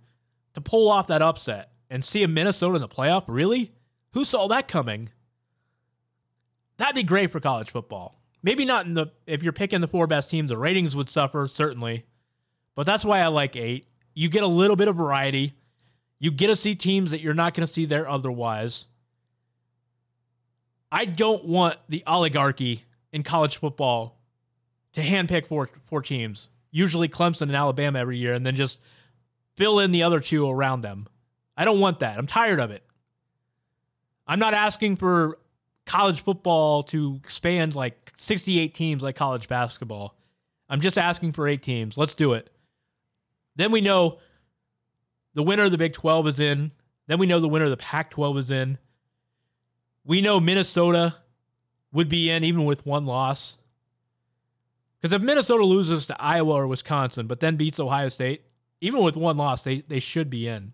to 0.55 0.61
pull 0.61 0.91
off 0.91 1.07
that 1.07 1.23
upset 1.23 1.72
and 1.93 2.03
see 2.03 2.23
a 2.23 2.29
Minnesota 2.29 2.77
in 2.77 2.81
the 2.81 2.89
playoff. 2.89 3.25
Really? 3.29 3.71
Who 4.15 4.25
saw 4.25 4.49
that 4.49 4.67
coming? 4.67 5.11
That'd 6.79 6.95
be 6.95 7.03
great 7.03 7.31
for 7.31 7.39
college 7.39 7.71
football. 7.71 8.19
Maybe 8.43 8.65
not 8.65 8.87
in 8.87 8.95
the 8.95 9.13
if 9.27 9.43
you're 9.43 9.53
picking 9.53 9.83
the 9.83 9.87
four 9.87 10.07
best 10.07 10.31
teams, 10.31 10.49
the 10.49 10.57
ratings 10.57 10.97
would 10.97 11.11
suffer 11.11 11.49
certainly, 11.55 12.07
but 12.75 12.87
that's 12.87 13.05
why 13.05 13.21
I 13.21 13.29
like 13.29 13.57
eight. 13.57 13.87
You 14.15 14.31
get 14.31 14.43
a 14.43 14.49
little 14.49 14.75
bit 14.75 14.89
of 14.89 14.97
variety. 14.97 15.55
You 16.19 16.33
get 16.33 16.47
to 16.47 16.57
see 16.57 16.75
teams 16.75 17.11
that 17.11 17.21
you're 17.21 17.35
not 17.35 17.55
going 17.55 17.69
to 17.69 17.73
see 17.73 17.85
there 17.85 18.09
otherwise. 18.09 18.85
I 20.91 21.05
don't 21.05 21.45
want 21.45 21.79
the 21.89 22.05
oligarchy 22.07 22.85
in 23.13 23.23
college 23.23 23.59
football 23.61 24.19
to 24.95 25.03
handpick 25.03 25.47
four 25.49 25.69
four 25.91 26.01
teams, 26.01 26.49
usually 26.71 27.09
Clemson 27.09 27.43
and 27.43 27.57
Alabama 27.57 27.99
every 27.99 28.19
year, 28.19 28.33
and 28.33 28.47
then 28.47 28.57
just 28.57 28.79
fill 29.59 29.79
in 29.79 29.93
the 29.93 30.05
other 30.05 30.21
two 30.21 30.49
around 30.49 30.81
them. 30.81 31.07
I 31.57 31.65
don't 31.65 31.81
want 31.81 32.01
that. 32.01 32.19
I'm 32.19 32.27
tired 32.27 32.61
of 32.61 32.71
it. 32.71 32.83
I'm 34.27 34.39
not 34.39 34.55
asking 34.55 34.97
for 34.97 35.39
college 35.87 36.25
football 36.25 36.85
to 36.85 37.19
expand 37.23 37.75
like 37.75 38.13
68 38.19 38.75
teams 38.75 39.03
like 39.03 39.17
college 39.17 39.49
basketball. 39.49 40.15
I'm 40.69 40.81
just 40.81 40.97
asking 40.97 41.33
for 41.33 41.47
eight 41.49 41.63
teams. 41.63 41.97
Let's 41.97 42.15
do 42.15 42.33
it. 42.33 42.49
Then 43.57 43.73
we 43.73 43.81
know 43.81 44.19
the 45.35 45.43
winner 45.43 45.65
of 45.65 45.73
the 45.73 45.79
Big 45.79 45.95
12 45.95 46.29
is 46.29 46.41
in. 46.41 46.71
Then 47.09 47.19
we 47.19 47.27
know 47.27 47.41
the 47.41 47.49
winner 47.49 47.67
of 47.67 47.71
the 47.71 47.77
Pac 47.77 48.11
12 48.11 48.39
is 48.39 48.51
in. 48.51 48.79
We 50.05 50.23
know 50.23 50.41
Minnesota 50.41 51.17
would 51.93 52.09
be 52.09 52.31
in 52.31 52.45
even 52.45 52.65
with 52.65 52.87
one 52.87 53.07
loss. 53.07 53.55
Because 55.01 55.15
if 55.15 55.23
Minnesota 55.23 55.65
loses 55.65 56.07
to 56.07 56.21
Iowa 56.21 56.53
or 56.53 56.67
Wisconsin, 56.67 57.27
but 57.27 57.41
then 57.41 57.57
beats 57.57 57.81
Ohio 57.81 58.09
State, 58.09 58.43
even 58.81 59.03
with 59.03 59.17
one 59.17 59.37
loss, 59.37 59.63
they, 59.63 59.85
they 59.89 60.01
should 60.01 60.31
be 60.31 60.49
in. 60.49 60.73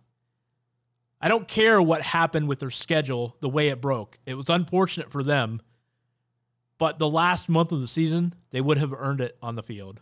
I 1.21 1.29
don't 1.29 1.49
care 1.49 1.83
what 1.83 2.03
happened 2.03 2.49
with 2.49 2.61
their 2.61 2.71
schedule, 2.71 3.37
the 3.41 3.49
way 3.49 3.69
it 3.69 3.81
broke. 3.81 4.19
It 4.25 4.35
was 4.35 4.49
unfortunate 4.49 5.11
for 5.11 5.23
them, 5.23 5.61
but 6.79 6.99
the 6.99 7.09
last 7.09 7.49
month 7.49 7.73
of 7.73 7.81
the 7.81 7.89
season, 7.89 8.35
they 8.53 8.61
would 8.61 8.79
have 8.79 8.93
earned 8.93 9.21
it 9.21 9.37
on 9.43 9.57
the 9.57 9.63
field. 9.63 10.01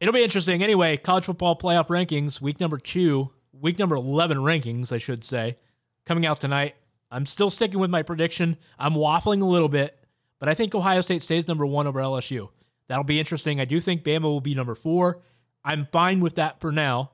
It'll 0.00 0.14
be 0.14 0.24
interesting. 0.24 0.62
Anyway, 0.62 0.96
college 0.96 1.24
football 1.24 1.58
playoff 1.58 1.88
rankings, 1.88 2.40
week 2.40 2.60
number 2.60 2.78
two, 2.78 3.30
week 3.52 3.78
number 3.78 3.96
11 3.96 4.38
rankings, 4.38 4.92
I 4.92 4.98
should 4.98 5.24
say, 5.24 5.58
coming 6.06 6.24
out 6.24 6.40
tonight. 6.40 6.76
I'm 7.10 7.26
still 7.26 7.50
sticking 7.50 7.80
with 7.80 7.90
my 7.90 8.02
prediction. 8.02 8.56
I'm 8.78 8.94
waffling 8.94 9.42
a 9.42 9.46
little 9.46 9.68
bit, 9.68 9.98
but 10.38 10.48
I 10.48 10.54
think 10.54 10.74
Ohio 10.74 11.02
State 11.02 11.22
stays 11.22 11.48
number 11.48 11.66
one 11.66 11.86
over 11.86 12.00
LSU. 12.00 12.48
That'll 12.88 13.04
be 13.04 13.20
interesting. 13.20 13.60
I 13.60 13.64
do 13.64 13.80
think 13.80 14.04
Bama 14.04 14.22
will 14.22 14.40
be 14.40 14.54
number 14.54 14.74
four. 14.74 15.18
I'm 15.64 15.88
fine 15.92 16.20
with 16.20 16.36
that 16.36 16.60
for 16.60 16.72
now. 16.72 17.10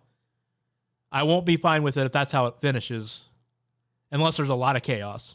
I 1.10 1.22
won't 1.22 1.46
be 1.46 1.56
fine 1.56 1.82
with 1.82 1.96
it 1.96 2.06
if 2.06 2.12
that's 2.12 2.32
how 2.32 2.46
it 2.46 2.54
finishes, 2.60 3.14
unless 4.10 4.36
there's 4.36 4.48
a 4.48 4.54
lot 4.54 4.76
of 4.76 4.82
chaos. 4.82 5.34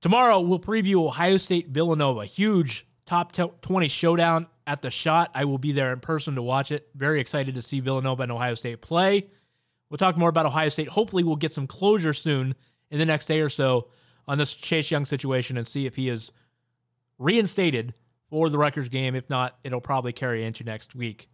Tomorrow, 0.00 0.40
we'll 0.40 0.60
preview 0.60 1.06
Ohio 1.06 1.38
State 1.38 1.68
Villanova. 1.68 2.26
Huge 2.26 2.86
top 3.06 3.32
20 3.32 3.88
showdown 3.88 4.46
at 4.66 4.82
the 4.82 4.90
Schott. 4.90 5.30
I 5.34 5.44
will 5.44 5.58
be 5.58 5.72
there 5.72 5.92
in 5.92 6.00
person 6.00 6.34
to 6.34 6.42
watch 6.42 6.70
it. 6.70 6.88
Very 6.94 7.20
excited 7.20 7.54
to 7.54 7.62
see 7.62 7.80
Villanova 7.80 8.22
and 8.22 8.32
Ohio 8.32 8.54
State 8.54 8.82
play. 8.82 9.26
We'll 9.88 9.98
talk 9.98 10.16
more 10.16 10.28
about 10.28 10.46
Ohio 10.46 10.70
State. 10.70 10.88
Hopefully, 10.88 11.22
we'll 11.22 11.36
get 11.36 11.52
some 11.52 11.66
closure 11.66 12.14
soon 12.14 12.54
in 12.90 12.98
the 12.98 13.04
next 13.04 13.28
day 13.28 13.40
or 13.40 13.50
so 13.50 13.88
on 14.26 14.38
this 14.38 14.54
Chase 14.62 14.90
Young 14.90 15.06
situation 15.06 15.56
and 15.56 15.68
see 15.68 15.86
if 15.86 15.94
he 15.94 16.08
is 16.08 16.30
reinstated 17.18 17.94
for 18.30 18.48
the 18.48 18.58
Rutgers 18.58 18.88
game. 18.88 19.14
If 19.14 19.28
not, 19.30 19.56
it'll 19.64 19.80
probably 19.80 20.12
carry 20.12 20.44
into 20.44 20.64
next 20.64 20.94
week. 20.94 21.28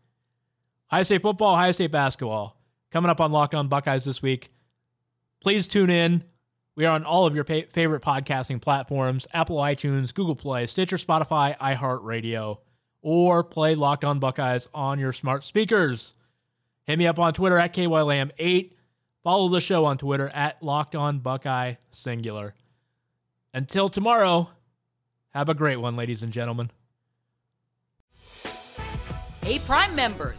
Ohio 0.93 1.05
State 1.05 1.23
football, 1.23 1.55
Ohio 1.55 1.73
State 1.73 1.93
basketball 1.93 2.57
coming 2.93 3.11
up 3.11 3.21
on 3.21 3.31
Locked 3.33 3.55
On 3.55 3.69
Buckeyes 3.69 4.05
this 4.05 4.21
week. 4.23 4.51
Please 5.41 5.69
tune 5.69 5.91
in. 5.91 6.25
We 6.77 6.85
are 6.85 6.95
on 6.95 7.05
all 7.05 7.27
of 7.27 7.35
your 7.35 7.45
pa- 7.45 7.69
favorite 7.75 8.03
podcasting 8.03 8.61
platforms 8.61 9.27
Apple, 9.33 9.57
iTunes, 9.59 10.15
Google 10.15 10.35
Play, 10.35 10.67
Stitcher, 10.67 10.99
Spotify, 10.99 11.57
iHeartRadio, 11.59 12.59
or 13.03 13.45
play 13.45 13.75
Locked 13.75 14.05
On 14.05 14.19
Buckeyes 14.19 14.67
on 14.75 14.99
your 14.99 15.13
smart 15.13 15.45
speakers. 15.45 16.13
Hit 16.87 16.99
me 16.99 17.07
up 17.07 17.19
on 17.19 17.35
Twitter 17.35 17.59
at 17.59 17.75
KYLAM8. 17.75 18.73
Follow 19.23 19.51
the 19.51 19.61
show 19.61 19.85
on 19.85 19.99
Twitter 19.99 20.29
at 20.29 20.63
Locked 20.63 20.95
On 20.95 21.21
Buckeye 21.21 21.75
Singular. 21.93 22.55
Until 23.53 23.89
tomorrow, 23.89 24.49
have 25.31 25.49
a 25.49 25.55
great 25.55 25.77
one, 25.77 25.97
ladies 25.97 26.23
and 26.23 26.33
gentlemen. 26.33 26.71
Hey, 29.43 29.59
Prime 29.61 29.95
members, 29.95 30.39